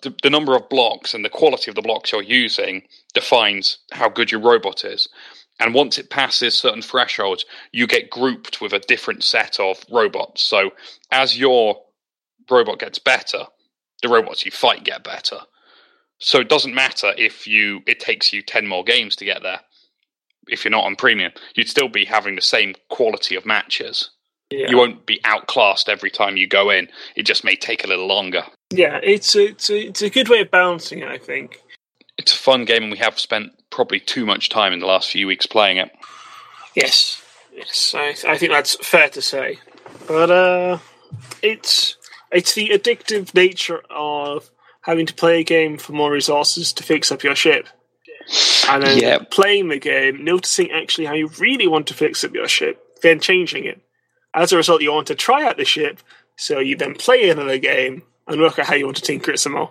the, 0.03 0.15
the 0.23 0.31
number 0.31 0.57
of 0.57 0.69
blocks 0.69 1.15
and 1.15 1.25
the 1.25 1.31
quality 1.31 1.71
of 1.71 1.75
the 1.75 1.83
blocks 1.83 2.13
you're 2.13 2.23
using 2.23 2.83
defines 3.15 3.79
how 3.93 4.09
good 4.09 4.31
your 4.31 4.41
robot 4.41 4.85
is. 4.85 5.09
And 5.59 5.73
once 5.73 5.99
it 5.99 6.11
passes 6.11 6.59
certain 6.59 6.83
thresholds, 6.83 7.47
you 7.73 7.87
get 7.87 8.11
grouped 8.11 8.61
with 8.61 8.73
a 8.73 8.79
different 8.79 9.25
set 9.25 9.59
of 9.59 9.83
robots. 9.91 10.43
So 10.43 10.71
as 11.11 11.39
your 11.39 11.81
robot 12.51 12.79
gets 12.79 12.99
better, 12.99 13.45
the 14.03 14.09
robots 14.09 14.45
you 14.45 14.51
fight 14.51 14.85
get 14.85 15.03
better. 15.03 15.39
So 16.19 16.41
it 16.41 16.49
doesn't 16.49 16.75
matter 16.75 17.13
if 17.17 17.47
you 17.47 17.83
it 17.87 18.01
takes 18.01 18.33
you 18.33 18.43
ten 18.43 18.67
more 18.67 18.85
games 18.85 19.17
to 19.17 19.25
get 19.25 19.43
there. 19.43 19.61
If 20.49 20.65
you're 20.65 20.71
not 20.71 20.85
on 20.85 20.97
premium, 20.97 21.33
you'd 21.55 21.69
still 21.69 21.89
be 21.89 22.05
having 22.05 22.37
the 22.37 22.43
same 22.43 22.75
quality 22.89 23.35
of 23.35 23.47
matches. 23.47 24.11
Yeah. 24.51 24.71
You 24.71 24.77
won't 24.77 25.07
be 25.07 25.21
outclassed 25.25 25.89
every 25.89 26.11
time 26.11 26.37
you 26.37 26.47
go 26.47 26.71
in. 26.71 26.89
It 27.15 27.25
just 27.25 27.45
may 27.45 27.57
take 27.57 27.85
a 27.85 27.89
little 27.89 28.07
longer. 28.07 28.45
yeah. 28.71 29.01
It's 29.03 29.35
a, 29.35 29.47
it's 29.47 29.71
a, 29.71 29.79
it's 29.89 30.03
a 30.03 30.11
good 30.11 30.29
way 30.29 30.41
of 30.41 30.51
balancing 30.51 31.01
it, 31.01 31.09
I 31.09 31.19
think. 31.19 31.61
It's 32.19 32.33
a 32.33 32.37
fun 32.39 32.65
game, 32.65 32.85
and 32.85 32.93
we 32.93 32.99
have 32.99 33.19
spent 33.19 33.53
probably 33.71 34.01
too 34.01 34.25
much 34.25 34.49
time 34.49 34.73
in 34.73 34.81
the 34.81 34.87
last 34.87 35.11
few 35.11 35.27
weeks 35.27 35.45
playing 35.47 35.77
it. 35.77 35.91
Yes, 36.75 37.23
yes, 37.55 37.95
I, 37.97 38.15
I 38.27 38.39
think 38.39 38.53
that's 38.53 38.75
fair 38.87 39.09
to 39.11 39.21
say. 39.23 39.59
But 40.09 40.31
uh, 40.31 40.79
it's 41.43 41.97
it's 42.33 42.55
the 42.55 42.69
addictive 42.71 43.35
nature 43.35 43.83
of 43.91 44.51
having 44.83 45.07
to 45.07 45.15
play 45.15 45.41
a 45.41 45.45
game 45.45 45.77
for 45.79 45.93
more 45.93 46.11
resources 46.11 46.73
to 46.75 46.83
fix 46.83 47.13
up 47.13 47.23
your 47.23 47.35
ship, 47.35 47.67
and 48.69 48.83
then 48.83 48.99
Yeah. 48.99 49.19
playing 49.31 49.69
the 49.69 49.79
game, 49.79 50.25
noticing 50.25 50.71
actually 50.71 51.07
how 51.07 51.15
you 51.15 51.29
really 51.39 51.67
want 51.67 51.87
to 51.89 51.95
fix 51.95 52.25
up 52.25 52.35
your 52.35 52.49
ship, 52.49 52.83
then 53.03 53.21
changing 53.21 53.65
it. 53.65 53.83
As 54.37 54.53
a 54.53 54.57
result, 54.57 54.83
you 54.83 54.93
want 54.93 55.07
to 55.09 55.15
try 55.15 55.45
out 55.47 55.57
the 55.57 55.65
ship, 55.65 56.01
so 56.37 56.61
you 56.61 56.77
then 56.77 56.95
play 56.95 57.31
another 57.31 57.59
game 57.59 58.03
and 58.29 58.41
work 58.41 58.59
out 58.59 58.67
how 58.67 58.75
you 58.75 58.85
want 58.85 58.99
to 58.99 59.03
tinker 59.03 59.33
it 59.33 59.41
some 59.41 59.53
more. 59.53 59.71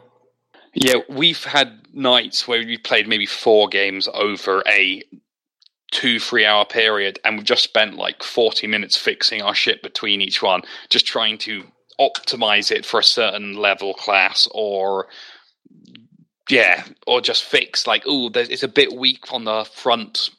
Yeah, 0.74 0.96
we've 1.08 1.44
had 1.44 1.88
nights 1.94 2.48
where 2.48 2.60
we 2.60 2.78
played 2.78 3.08
maybe 3.08 3.28
four 3.28 3.70
games 3.70 4.10
over 4.14 4.64
a 4.68 5.04
two, 5.92 6.20
three 6.20 6.46
hour 6.46 6.66
period, 6.66 7.20
and 7.24 7.38
we've 7.38 7.46
just 7.46 7.64
spent 7.64 7.96
like 7.96 8.24
40 8.24 8.68
minutes 8.68 8.98
fixing 8.98 9.42
our 9.42 9.56
ship 9.56 9.84
between 9.84 10.22
each 10.22 10.42
one, 10.42 10.64
just 10.90 11.06
trying 11.06 11.38
to 11.40 11.64
optimize 12.00 12.72
it 12.72 12.86
for 12.86 13.00
a 13.00 13.04
certain 13.04 13.56
level 13.56 13.94
class 13.94 14.48
or 14.52 15.08
yeah, 16.50 16.84
or 17.08 17.22
just 17.22 17.44
fix 17.44 17.88
like, 17.88 18.04
oh, 18.06 18.30
it's 18.34 18.64
a 18.64 18.68
bit 18.68 18.94
weak 18.94 19.32
on 19.32 19.46
the 19.46 19.64
front 19.66 20.30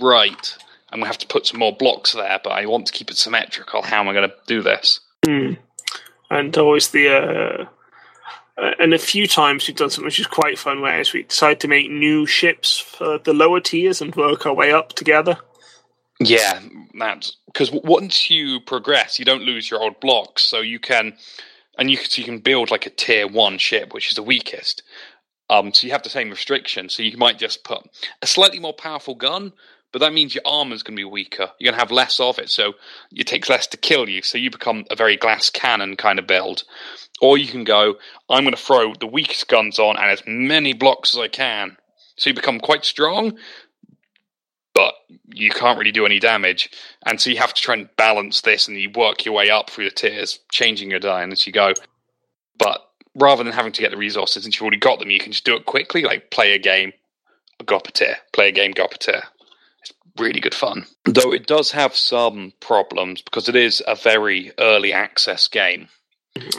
right. 0.00 0.56
I'm 0.90 1.00
gonna 1.00 1.06
have 1.06 1.18
to 1.18 1.26
put 1.26 1.46
some 1.46 1.60
more 1.60 1.76
blocks 1.76 2.12
there, 2.12 2.40
but 2.42 2.50
I 2.50 2.66
want 2.66 2.86
to 2.86 2.92
keep 2.92 3.10
it 3.10 3.16
symmetrical. 3.16 3.82
How 3.82 4.00
am 4.00 4.08
I 4.08 4.12
going 4.12 4.28
to 4.28 4.36
do 4.46 4.62
this? 4.62 5.00
Mm. 5.24 5.58
And 6.30 6.56
always 6.56 6.88
the 6.88 7.08
uh, 7.08 7.66
uh, 8.58 8.70
and 8.78 8.94
a 8.94 8.98
few 8.98 9.26
times 9.26 9.66
we've 9.66 9.76
done 9.76 9.90
something 9.90 10.06
which 10.06 10.18
is 10.18 10.26
quite 10.26 10.58
fun, 10.58 10.80
whereas 10.80 11.12
we 11.12 11.24
decide 11.24 11.60
to 11.60 11.68
make 11.68 11.90
new 11.90 12.24
ships 12.26 12.78
for 12.78 13.18
the 13.18 13.34
lower 13.34 13.60
tiers 13.60 14.00
and 14.00 14.14
work 14.14 14.46
our 14.46 14.54
way 14.54 14.72
up 14.72 14.94
together. 14.94 15.38
Yeah, 16.18 16.60
that's 16.98 17.36
because 17.46 17.70
once 17.70 18.30
you 18.30 18.60
progress, 18.60 19.18
you 19.18 19.26
don't 19.26 19.42
lose 19.42 19.70
your 19.70 19.82
old 19.82 20.00
blocks, 20.00 20.42
so 20.42 20.60
you 20.60 20.78
can, 20.78 21.14
and 21.78 21.90
you, 21.90 21.98
so 21.98 22.20
you 22.20 22.24
can 22.24 22.38
build 22.38 22.70
like 22.70 22.86
a 22.86 22.90
tier 22.90 23.28
one 23.28 23.58
ship, 23.58 23.92
which 23.92 24.08
is 24.08 24.14
the 24.14 24.22
weakest. 24.22 24.82
Um, 25.50 25.74
so 25.74 25.86
you 25.86 25.92
have 25.92 26.02
the 26.02 26.08
same 26.08 26.30
restriction. 26.30 26.88
So 26.88 27.02
you 27.02 27.16
might 27.18 27.38
just 27.38 27.62
put 27.64 27.86
a 28.22 28.26
slightly 28.26 28.58
more 28.58 28.72
powerful 28.72 29.14
gun, 29.14 29.52
but 29.96 30.00
that 30.00 30.12
means 30.12 30.34
your 30.34 30.42
armor's 30.44 30.82
going 30.82 30.94
to 30.94 31.00
be 31.00 31.04
weaker. 31.04 31.50
You're 31.58 31.72
going 31.72 31.78
to 31.78 31.80
have 31.80 31.90
less 31.90 32.20
of 32.20 32.38
it, 32.38 32.50
so 32.50 32.74
it 33.12 33.26
takes 33.26 33.48
less 33.48 33.66
to 33.68 33.78
kill 33.78 34.10
you. 34.10 34.20
So 34.20 34.36
you 34.36 34.50
become 34.50 34.84
a 34.90 34.94
very 34.94 35.16
glass 35.16 35.48
cannon 35.48 35.96
kind 35.96 36.18
of 36.18 36.26
build. 36.26 36.64
Or 37.22 37.38
you 37.38 37.46
can 37.46 37.64
go, 37.64 37.94
I'm 38.28 38.44
going 38.44 38.54
to 38.54 38.60
throw 38.60 38.92
the 38.92 39.06
weakest 39.06 39.48
guns 39.48 39.78
on 39.78 39.96
and 39.96 40.10
as 40.10 40.22
many 40.26 40.74
blocks 40.74 41.14
as 41.14 41.20
I 41.20 41.28
can. 41.28 41.78
So 42.18 42.28
you 42.28 42.34
become 42.34 42.60
quite 42.60 42.84
strong, 42.84 43.38
but 44.74 44.92
you 45.32 45.50
can't 45.50 45.78
really 45.78 45.92
do 45.92 46.04
any 46.04 46.18
damage. 46.20 46.68
And 47.06 47.18
so 47.18 47.30
you 47.30 47.38
have 47.38 47.54
to 47.54 47.62
try 47.62 47.76
and 47.76 47.88
balance 47.96 48.42
this 48.42 48.68
and 48.68 48.76
you 48.78 48.90
work 48.90 49.24
your 49.24 49.34
way 49.34 49.48
up 49.48 49.70
through 49.70 49.86
the 49.86 49.92
tiers, 49.92 50.40
changing 50.52 50.90
your 50.90 51.00
die 51.00 51.26
as 51.26 51.46
you 51.46 51.54
go. 51.54 51.72
But 52.58 52.86
rather 53.14 53.42
than 53.42 53.54
having 53.54 53.72
to 53.72 53.80
get 53.80 53.92
the 53.92 53.96
resources, 53.96 54.42
since 54.42 54.56
you've 54.56 54.62
already 54.64 54.76
got 54.76 54.98
them, 54.98 55.08
you 55.08 55.20
can 55.20 55.32
just 55.32 55.46
do 55.46 55.56
it 55.56 55.64
quickly, 55.64 56.02
like 56.02 56.30
play 56.30 56.52
a 56.52 56.58
game, 56.58 56.92
go 57.64 57.76
up 57.76 57.88
a 57.88 57.92
tier, 57.92 58.16
play 58.34 58.50
a 58.50 58.52
game, 58.52 58.72
go 58.72 58.84
up 58.84 58.92
a 58.92 58.98
tier. 58.98 59.22
Really 60.18 60.40
good 60.40 60.54
fun. 60.54 60.86
Though 61.04 61.32
it 61.32 61.46
does 61.46 61.72
have 61.72 61.94
some 61.94 62.52
problems 62.60 63.22
because 63.22 63.48
it 63.48 63.56
is 63.56 63.82
a 63.86 63.94
very 63.94 64.52
early 64.58 64.92
access 64.92 65.48
game. 65.48 65.88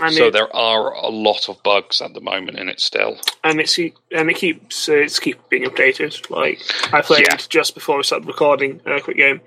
And 0.01 0.13
so 0.13 0.27
it, 0.27 0.33
there 0.33 0.53
are 0.55 0.93
a 0.93 1.09
lot 1.09 1.49
of 1.49 1.61
bugs 1.63 2.01
at 2.01 2.13
the 2.13 2.21
moment 2.21 2.57
in 2.57 2.67
it 2.67 2.79
still, 2.79 3.19
and 3.43 3.59
it's 3.59 3.77
and 3.77 4.29
it 4.29 4.35
keeps 4.35 4.89
uh, 4.89 4.93
it's 4.93 5.19
keep 5.19 5.49
being 5.49 5.65
updated. 5.65 6.29
Like 6.31 6.59
I 6.91 7.01
played 7.01 7.27
yeah. 7.29 7.37
just 7.37 7.75
before 7.75 7.97
we 7.97 8.03
started 8.03 8.27
recording 8.27 8.81
a 8.85 8.99
quick 9.01 9.17
game 9.17 9.41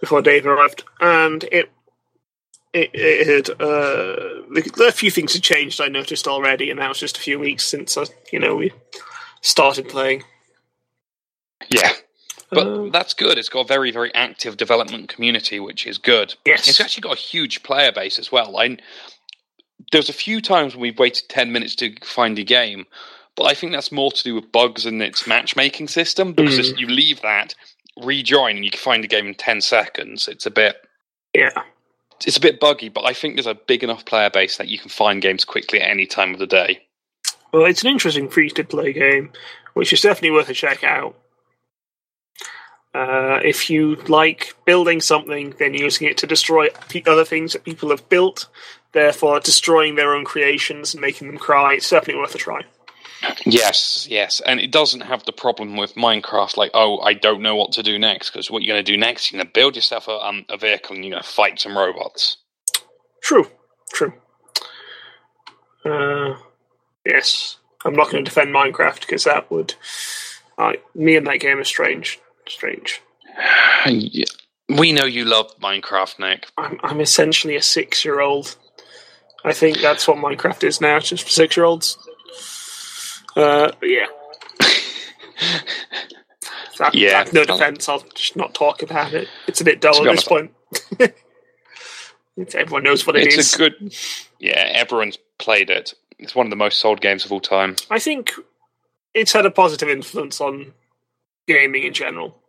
before 0.00 0.20
Dave 0.20 0.46
arrived, 0.46 0.82
and 1.00 1.44
it 1.44 1.70
it, 2.72 2.90
it 2.92 3.46
had 3.46 3.60
uh, 3.60 4.86
a 4.86 4.92
few 4.92 5.10
things 5.10 5.34
had 5.34 5.42
changed. 5.42 5.80
I 5.80 5.88
noticed 5.88 6.26
already, 6.26 6.70
and 6.70 6.80
now 6.80 6.90
it's 6.90 7.00
just 7.00 7.18
a 7.18 7.20
few 7.20 7.38
weeks 7.38 7.64
since 7.64 7.96
I, 7.96 8.02
uh, 8.02 8.06
you 8.32 8.38
know 8.38 8.56
we 8.56 8.72
started 9.42 9.88
playing. 9.88 10.24
Yeah, 11.68 11.92
but 12.52 12.66
uh, 12.66 12.88
that's 12.90 13.14
good. 13.14 13.38
It's 13.38 13.48
got 13.48 13.60
a 13.60 13.68
very 13.68 13.90
very 13.90 14.14
active 14.14 14.56
development 14.56 15.08
community, 15.08 15.60
which 15.60 15.86
is 15.86 15.98
good. 15.98 16.34
Yes, 16.44 16.68
it's 16.68 16.80
actually 16.80 17.02
got 17.02 17.16
a 17.16 17.20
huge 17.20 17.62
player 17.62 17.92
base 17.92 18.18
as 18.18 18.30
well. 18.30 18.56
I 18.56 18.78
there's 19.90 20.08
a 20.08 20.14
few 20.14 20.40
times 20.40 20.74
when 20.74 20.82
we've 20.82 20.98
waited 20.98 21.28
ten 21.28 21.52
minutes 21.52 21.74
to 21.76 21.94
find 22.04 22.38
a 22.38 22.44
game, 22.44 22.86
but 23.36 23.44
I 23.44 23.54
think 23.54 23.72
that's 23.72 23.92
more 23.92 24.12
to 24.12 24.22
do 24.22 24.34
with 24.34 24.52
bugs 24.52 24.86
in 24.86 25.00
its 25.02 25.26
matchmaking 25.26 25.88
system 25.88 26.32
because 26.32 26.72
mm. 26.72 26.78
you 26.78 26.86
leave 26.86 27.20
that, 27.22 27.54
rejoin, 28.02 28.56
and 28.56 28.64
you 28.64 28.70
can 28.70 28.80
find 28.80 29.04
a 29.04 29.08
game 29.08 29.26
in 29.26 29.34
ten 29.34 29.60
seconds. 29.60 30.28
It's 30.28 30.46
a 30.46 30.50
bit 30.50 30.76
yeah 31.34 31.62
it's 32.26 32.36
a 32.36 32.40
bit 32.40 32.60
buggy, 32.60 32.88
but 32.88 33.04
I 33.04 33.12
think 33.12 33.34
there's 33.34 33.46
a 33.46 33.54
big 33.54 33.82
enough 33.82 34.04
player 34.04 34.30
base 34.30 34.56
that 34.56 34.68
you 34.68 34.78
can 34.78 34.88
find 34.88 35.22
games 35.22 35.44
quickly 35.44 35.80
at 35.80 35.90
any 35.90 36.06
time 36.06 36.32
of 36.32 36.38
the 36.38 36.46
day. 36.46 36.80
Well, 37.52 37.66
it's 37.66 37.82
an 37.82 37.90
interesting 37.90 38.28
free 38.28 38.50
to 38.50 38.64
play 38.64 38.92
game, 38.92 39.32
which 39.74 39.92
is 39.92 40.00
definitely 40.00 40.30
worth 40.30 40.48
a 40.48 40.54
check 40.54 40.84
out. 40.84 41.16
Uh, 42.94 43.40
if 43.42 43.70
you 43.70 43.96
like 44.08 44.54
building 44.66 45.00
something, 45.00 45.54
then 45.58 45.72
using 45.72 46.08
it 46.08 46.18
to 46.18 46.26
destroy 46.26 46.68
other 47.06 47.24
things 47.24 47.52
that 47.52 47.64
people 47.64 47.88
have 47.88 48.06
built, 48.08 48.48
therefore 48.92 49.40
destroying 49.40 49.94
their 49.94 50.14
own 50.14 50.24
creations 50.24 50.92
and 50.92 51.00
making 51.00 51.26
them 51.26 51.38
cry, 51.38 51.74
it's 51.74 51.88
definitely 51.88 52.20
worth 52.20 52.34
a 52.34 52.38
try. 52.38 52.62
Yes, 53.46 54.06
yes, 54.10 54.40
and 54.44 54.60
it 54.60 54.72
doesn't 54.72 55.02
have 55.02 55.24
the 55.24 55.32
problem 55.32 55.76
with 55.76 55.94
Minecraft, 55.94 56.56
like 56.56 56.72
oh, 56.74 56.98
I 56.98 57.14
don't 57.14 57.40
know 57.40 57.54
what 57.54 57.72
to 57.72 57.82
do 57.82 57.98
next 57.98 58.30
because 58.30 58.50
what 58.50 58.62
you're 58.62 58.74
going 58.74 58.84
to 58.84 58.92
do 58.92 58.98
next, 58.98 59.30
you're 59.30 59.38
going 59.38 59.46
to 59.46 59.52
build 59.52 59.76
yourself 59.76 60.08
a, 60.08 60.12
um, 60.12 60.44
a 60.48 60.56
vehicle 60.56 60.96
and 60.96 61.04
you're 61.04 61.12
going 61.12 61.22
to 61.22 61.28
fight 61.28 61.60
some 61.60 61.78
robots. 61.78 62.38
True, 63.22 63.48
true. 63.92 64.12
Uh, 65.84 66.34
yes, 67.06 67.58
I'm 67.84 67.94
not 67.94 68.10
going 68.10 68.24
to 68.24 68.28
defend 68.28 68.54
Minecraft 68.54 69.00
because 69.00 69.24
that 69.24 69.50
would, 69.50 69.74
uh, 70.58 70.72
me 70.94 71.16
and 71.16 71.26
that 71.26 71.40
game 71.40 71.58
are 71.58 71.64
strange, 71.64 72.18
strange. 72.52 73.00
Yeah. 73.86 74.24
We 74.68 74.92
know 74.92 75.04
you 75.04 75.24
love 75.24 75.58
Minecraft, 75.58 76.18
Nick. 76.18 76.46
I'm, 76.56 76.78
I'm 76.82 77.00
essentially 77.00 77.56
a 77.56 77.62
six-year-old. 77.62 78.56
I 79.44 79.52
think 79.52 79.80
that's 79.80 80.06
what 80.06 80.18
Minecraft 80.18 80.64
is 80.64 80.80
now, 80.80 80.98
just 81.00 81.24
for 81.24 81.30
six-year-olds. 81.30 81.98
Uh, 83.34 83.72
yeah. 83.82 84.06
that, 86.78 86.94
yeah. 86.94 87.24
no 87.32 87.44
defense. 87.44 87.88
I'll 87.88 88.04
just 88.14 88.36
not 88.36 88.54
talk 88.54 88.82
about 88.82 89.12
it. 89.14 89.28
It's 89.46 89.60
a 89.60 89.64
bit 89.64 89.80
dull 89.80 90.06
at 90.06 90.14
this 90.14 90.24
point. 90.24 90.52
everyone 92.54 92.84
knows 92.84 93.06
what 93.06 93.16
it 93.16 93.26
it's 93.26 93.36
is. 93.36 93.46
It's 93.46 93.54
a 93.54 93.58
good. 93.58 93.94
Yeah, 94.38 94.70
everyone's 94.72 95.18
played 95.38 95.70
it. 95.70 95.94
It's 96.18 96.34
one 96.34 96.46
of 96.46 96.50
the 96.50 96.56
most 96.56 96.78
sold 96.78 97.00
games 97.00 97.24
of 97.24 97.32
all 97.32 97.40
time. 97.40 97.76
I 97.90 97.98
think 97.98 98.32
it's 99.14 99.32
had 99.32 99.46
a 99.46 99.50
positive 99.50 99.88
influence 99.88 100.40
on 100.40 100.72
gaming 101.46 101.82
in 101.82 101.92
general. 101.92 102.41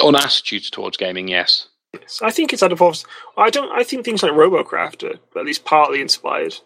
On 0.00 0.16
attitudes 0.16 0.70
towards 0.70 0.96
gaming, 0.96 1.28
yes. 1.28 1.68
Yes, 1.92 2.20
I 2.22 2.30
think 2.30 2.52
it's 2.52 2.62
out 2.62 2.72
of 2.72 2.78
positive. 2.78 3.10
I 3.36 3.50
don't. 3.50 3.70
I 3.70 3.84
think 3.84 4.04
things 4.04 4.22
like 4.22 4.32
Robocraft 4.32 5.04
are 5.04 5.38
at 5.38 5.46
least 5.46 5.64
partly 5.64 6.00
inspired. 6.00 6.56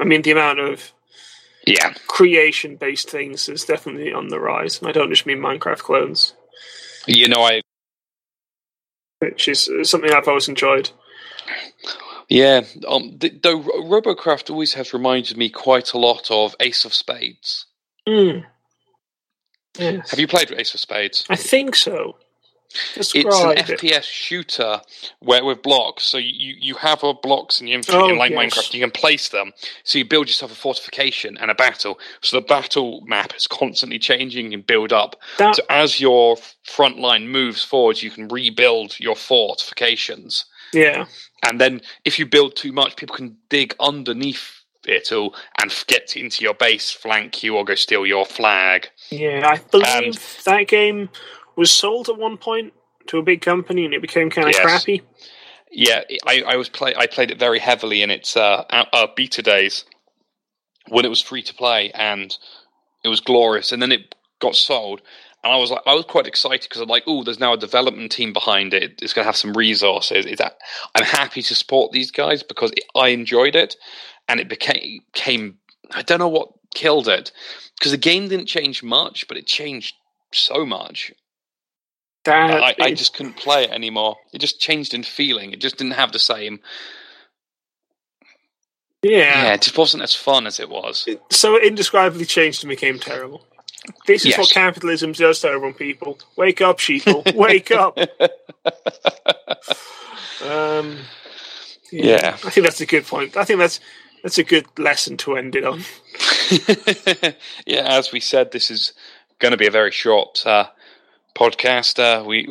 I 0.00 0.04
mean, 0.04 0.22
the 0.22 0.30
amount 0.30 0.58
of 0.58 0.92
yeah 1.66 1.92
creation 2.08 2.76
based 2.76 3.10
things 3.10 3.48
is 3.48 3.64
definitely 3.64 4.12
on 4.12 4.28
the 4.28 4.40
rise. 4.40 4.78
And 4.78 4.88
I 4.88 4.92
don't 4.92 5.10
just 5.10 5.26
mean 5.26 5.38
Minecraft 5.38 5.80
clones. 5.80 6.34
You 7.06 7.28
know, 7.28 7.42
I 7.42 7.60
which 9.18 9.48
is 9.48 9.70
something 9.84 10.10
I've 10.10 10.26
always 10.26 10.48
enjoyed. 10.48 10.90
Yeah, 12.28 12.62
um, 12.88 13.18
though 13.18 13.60
Robocraft 13.60 14.50
always 14.50 14.72
has 14.74 14.94
reminded 14.94 15.36
me 15.36 15.50
quite 15.50 15.92
a 15.92 15.98
lot 15.98 16.30
of 16.30 16.56
Ace 16.60 16.84
of 16.84 16.94
Spades. 16.94 17.66
Mm. 18.08 18.46
Yes. 19.78 20.10
Have 20.10 20.20
you 20.20 20.26
played 20.26 20.52
Ace 20.52 20.74
of 20.74 20.80
Spades? 20.80 21.24
I 21.30 21.36
think 21.36 21.74
so. 21.74 22.16
Describe 22.94 23.26
it's 23.26 23.68
an 23.68 23.74
it. 23.74 23.80
FPS 23.80 24.04
shooter 24.04 24.80
where 25.20 25.44
with 25.44 25.62
blocks. 25.62 26.04
So 26.04 26.18
you, 26.18 26.54
you 26.58 26.74
have 26.76 27.02
a 27.04 27.14
blocks 27.14 27.60
in 27.60 27.66
your 27.66 27.76
infantry, 27.76 28.12
oh, 28.12 28.18
like 28.18 28.30
yes. 28.30 28.54
Minecraft, 28.54 28.74
you 28.74 28.80
can 28.80 28.90
place 28.90 29.28
them. 29.28 29.52
So 29.84 29.98
you 29.98 30.04
build 30.04 30.28
yourself 30.28 30.52
a 30.52 30.54
fortification 30.54 31.36
and 31.38 31.50
a 31.50 31.54
battle. 31.54 31.98
So 32.22 32.38
the 32.38 32.46
battle 32.46 33.02
map 33.06 33.34
is 33.36 33.46
constantly 33.46 33.98
changing 33.98 34.54
and 34.54 34.66
build 34.66 34.92
up. 34.92 35.16
That... 35.38 35.56
So 35.56 35.62
as 35.68 36.00
your 36.00 36.36
front 36.64 36.98
line 36.98 37.28
moves 37.28 37.62
forward, 37.62 38.00
you 38.00 38.10
can 38.10 38.28
rebuild 38.28 38.98
your 38.98 39.16
fortifications. 39.16 40.44
Yeah. 40.72 41.06
And 41.42 41.60
then 41.60 41.82
if 42.04 42.18
you 42.18 42.26
build 42.26 42.56
too 42.56 42.72
much, 42.72 42.96
people 42.96 43.16
can 43.16 43.36
dig 43.50 43.74
underneath 43.80 44.61
it 44.86 45.12
all 45.12 45.34
and 45.60 45.72
get 45.86 46.16
into 46.16 46.42
your 46.42 46.54
base, 46.54 46.90
flank 46.90 47.42
you, 47.42 47.56
or 47.56 47.64
go 47.64 47.74
steal 47.74 48.06
your 48.06 48.24
flag. 48.24 48.88
Yeah, 49.10 49.46
I 49.46 49.58
believe 49.70 49.86
and, 49.88 50.14
that 50.44 50.68
game 50.68 51.08
was 51.56 51.70
sold 51.70 52.08
at 52.08 52.18
one 52.18 52.36
point 52.36 52.72
to 53.06 53.18
a 53.18 53.22
big 53.22 53.40
company 53.40 53.84
and 53.84 53.94
it 53.94 54.00
became 54.00 54.30
kind 54.30 54.48
of 54.48 54.54
yes. 54.54 54.62
crappy. 54.62 55.02
Yeah, 55.70 56.02
I, 56.26 56.42
I 56.46 56.56
was 56.56 56.68
play. 56.68 56.94
I 56.94 57.06
played 57.06 57.30
it 57.30 57.38
very 57.38 57.58
heavily 57.58 58.02
in 58.02 58.10
its 58.10 58.36
uh, 58.36 58.64
uh, 58.70 59.06
beta 59.16 59.40
days 59.40 59.86
when 60.88 61.06
it 61.06 61.08
was 61.08 61.22
free 61.22 61.42
to 61.42 61.54
play, 61.54 61.90
and 61.92 62.36
it 63.02 63.08
was 63.08 63.20
glorious. 63.20 63.72
And 63.72 63.80
then 63.80 63.90
it 63.90 64.14
got 64.38 64.54
sold, 64.54 65.00
and 65.44 65.52
I 65.52 65.56
was 65.56 65.70
like, 65.70 65.82
I 65.86 65.94
was 65.94 66.04
quite 66.04 66.26
excited 66.26 66.62
because 66.62 66.80
I'm 66.80 66.88
like, 66.88 67.04
oh, 67.06 67.24
there's 67.24 67.40
now 67.40 67.52
a 67.52 67.58
development 67.58 68.12
team 68.12 68.32
behind 68.32 68.72
it. 68.72 69.00
It's 69.02 69.12
going 69.12 69.24
to 69.24 69.28
have 69.28 69.36
some 69.36 69.54
resources. 69.54 70.24
It's, 70.24 70.38
that 70.38 70.58
I'm 70.94 71.04
happy 71.04 71.42
to 71.42 71.54
support 71.54 71.92
these 71.92 72.10
guys 72.10 72.42
because 72.42 72.70
it, 72.72 72.84
I 72.94 73.08
enjoyed 73.08 73.56
it, 73.56 73.76
and 74.28 74.38
it 74.38 74.48
became 74.48 75.00
came. 75.12 75.58
I 75.90 76.02
don't 76.02 76.20
know 76.20 76.28
what 76.28 76.52
killed 76.74 77.08
it 77.08 77.32
because 77.78 77.92
the 77.92 77.98
game 77.98 78.28
didn't 78.28 78.46
change 78.46 78.82
much, 78.82 79.26
but 79.26 79.36
it 79.36 79.46
changed 79.46 79.96
so 80.32 80.64
much. 80.64 81.12
That 82.24 82.62
I, 82.62 82.74
I 82.80 82.94
just 82.94 83.14
couldn't 83.14 83.36
play 83.36 83.64
it 83.64 83.70
anymore. 83.70 84.16
It 84.32 84.38
just 84.38 84.60
changed 84.60 84.94
in 84.94 85.02
feeling. 85.02 85.52
It 85.52 85.60
just 85.60 85.76
didn't 85.76 85.94
have 85.94 86.12
the 86.12 86.20
same. 86.20 86.60
Yeah, 89.02 89.42
yeah, 89.42 89.54
it 89.54 89.62
just 89.62 89.76
wasn't 89.76 90.04
as 90.04 90.14
fun 90.14 90.46
as 90.46 90.60
it 90.60 90.68
was. 90.68 91.08
So 91.32 91.56
it 91.56 91.64
indescribably 91.64 92.24
changed 92.24 92.62
and 92.62 92.68
became 92.68 93.00
terrible. 93.00 93.44
This 94.06 94.22
is 94.22 94.30
yes. 94.30 94.38
what 94.38 94.50
capitalism 94.50 95.12
does 95.12 95.40
to 95.40 95.48
everyone, 95.48 95.74
people. 95.74 96.18
Wake 96.36 96.60
up, 96.60 96.78
sheeple. 96.78 97.34
Wake 97.34 97.70
up. 97.70 97.98
um, 100.48 100.98
Yeah. 101.90 102.36
I 102.44 102.50
think 102.50 102.64
that's 102.64 102.80
a 102.80 102.86
good 102.86 103.06
point. 103.06 103.36
I 103.36 103.44
think 103.44 103.58
that's 103.58 103.80
that's 104.22 104.38
a 104.38 104.44
good 104.44 104.66
lesson 104.78 105.16
to 105.18 105.36
end 105.36 105.56
it 105.56 105.64
on. 105.64 105.82
yeah, 107.66 107.82
as 107.86 108.12
we 108.12 108.20
said, 108.20 108.52
this 108.52 108.70
is 108.70 108.92
going 109.40 109.50
to 109.50 109.58
be 109.58 109.66
a 109.66 109.70
very 109.70 109.90
short 109.90 110.46
uh, 110.46 110.68
podcast. 111.34 111.98
Uh, 111.98 112.24
we 112.24 112.48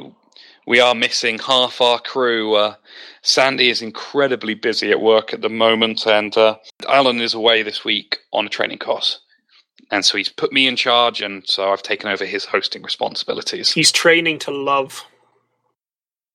we 0.68 0.82
are 0.82 0.94
missing 0.94 1.40
half 1.40 1.80
our 1.80 2.00
crew. 2.00 2.56
Uh, 2.56 2.76
Sandy 3.22 3.70
is 3.70 3.82
incredibly 3.82 4.54
busy 4.54 4.92
at 4.92 5.02
work 5.02 5.34
at 5.34 5.42
the 5.42 5.50
moment, 5.50 6.06
and 6.06 6.38
uh, 6.38 6.58
Alan 6.90 7.22
is 7.22 7.34
away 7.34 7.64
this 7.64 7.86
week 7.86 8.18
on 8.34 8.46
a 8.46 8.50
training 8.50 8.80
course. 8.80 9.21
And 9.92 10.06
so 10.06 10.18
he's 10.18 10.30
put 10.30 10.54
me 10.54 10.68
in 10.68 10.78
charge, 10.78 11.22
and 11.22 11.46
so 11.46 11.72
I've 11.72 11.84
taken 11.84 12.10
over 12.10 12.26
his 12.26 12.46
hosting 12.46 12.82
responsibilities. 12.82 13.72
He's 13.72 13.92
training 13.92 14.40
to 14.40 14.52
love 14.52 15.04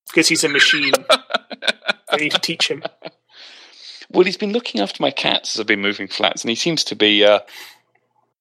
because 0.09 0.29
he's 0.29 0.45
a 0.45 0.49
machine. 0.49 0.93
I 2.11 2.17
need 2.17 2.33
to 2.33 2.39
teach 2.39 2.71
him. 2.71 2.83
Well, 4.11 4.25
he's 4.25 4.37
been 4.37 4.53
looking 4.53 4.81
after 4.81 5.03
my 5.03 5.11
cats 5.11 5.57
as 5.57 5.61
I've 5.61 5.67
been 5.67 5.81
moving 5.81 6.07
flats, 6.07 6.43
and 6.43 6.51
he 6.51 6.55
seems 6.55 6.85
to 6.85 6.95
be. 6.95 7.25
Uh, 7.25 7.41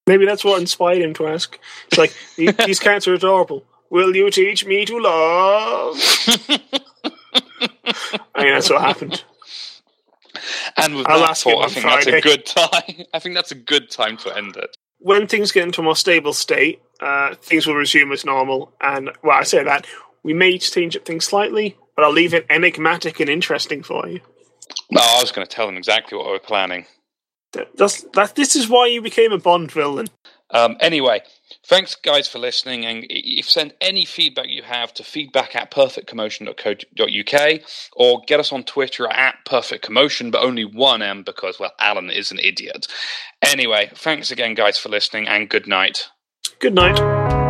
Maybe 0.06 0.26
that's 0.26 0.44
what 0.44 0.60
inspired 0.60 1.02
him 1.02 1.14
to 1.14 1.26
ask. 1.28 1.58
It's 1.88 1.98
like 1.98 2.14
these 2.66 2.78
cats 2.78 3.08
are 3.08 3.14
adorable. 3.14 3.64
Will 3.90 4.14
you 4.14 4.30
teach 4.30 4.66
me 4.66 4.84
to 4.84 4.98
love? 4.98 5.96
I 8.34 8.44
mean, 8.44 8.52
that's 8.54 8.70
what 8.70 8.82
happened. 8.82 9.24
And 10.76 10.96
with 10.96 11.08
I'll 11.08 11.20
that 11.20 11.38
thought, 11.38 11.64
I 11.64 11.68
think 11.68 11.86
that's 11.86 12.06
a 12.06 12.20
good 12.20 12.46
time. 12.46 13.06
I 13.14 13.18
think 13.18 13.34
that's 13.34 13.52
a 13.52 13.56
good 13.56 13.90
time 13.90 14.16
to 14.18 14.36
end 14.36 14.56
it. 14.56 14.76
When 14.98 15.26
things 15.26 15.52
get 15.52 15.64
into 15.64 15.80
a 15.80 15.84
more 15.84 15.96
stable 15.96 16.32
state, 16.32 16.80
uh, 17.00 17.34
things 17.36 17.66
will 17.66 17.74
resume 17.74 18.12
as 18.12 18.24
normal. 18.24 18.72
And 18.80 19.10
well, 19.22 19.38
I 19.38 19.42
say 19.42 19.62
that 19.62 19.86
we 20.22 20.32
may 20.32 20.58
change 20.58 20.96
up 20.96 21.04
things 21.04 21.24
slightly, 21.24 21.76
but 21.94 22.04
I'll 22.04 22.12
leave 22.12 22.34
it 22.34 22.46
enigmatic 22.50 23.20
and 23.20 23.30
interesting 23.30 23.82
for 23.82 24.08
you. 24.08 24.20
No, 24.90 25.00
I 25.02 25.20
was 25.20 25.32
going 25.32 25.46
to 25.46 25.54
tell 25.54 25.66
them 25.66 25.76
exactly 25.76 26.16
what 26.16 26.26
we're 26.26 26.38
planning. 26.38 26.86
That, 27.52 27.76
that's, 27.76 28.02
that, 28.14 28.34
this 28.34 28.56
is 28.56 28.68
why 28.68 28.86
you 28.86 29.00
became 29.00 29.32
a 29.32 29.38
Bond 29.38 29.70
villain. 29.70 30.08
Um, 30.50 30.76
anyway, 30.80 31.22
thanks 31.66 31.94
guys 31.94 32.28
for 32.28 32.38
listening. 32.38 32.84
And 32.86 33.04
if 33.08 33.50
send 33.50 33.74
any 33.80 34.04
feedback 34.04 34.48
you 34.48 34.62
have 34.62 34.94
to 34.94 35.02
feedback 35.02 35.56
at 35.56 35.70
perfectcommotion.co.uk 35.70 37.60
or 37.94 38.22
get 38.26 38.40
us 38.40 38.52
on 38.52 38.64
Twitter 38.64 39.08
at 39.08 39.36
perfectcommotion, 39.46 40.30
but 40.30 40.42
only 40.42 40.64
one 40.64 41.02
M 41.02 41.22
because, 41.22 41.58
well, 41.58 41.72
Alan 41.80 42.10
is 42.10 42.30
an 42.30 42.38
idiot. 42.38 42.86
Anyway, 43.42 43.90
thanks 43.94 44.30
again, 44.30 44.54
guys, 44.54 44.78
for 44.78 44.88
listening, 44.88 45.28
and 45.28 45.48
good 45.48 45.66
night. 45.66 46.08
Good 46.58 46.74
night. 46.74 47.44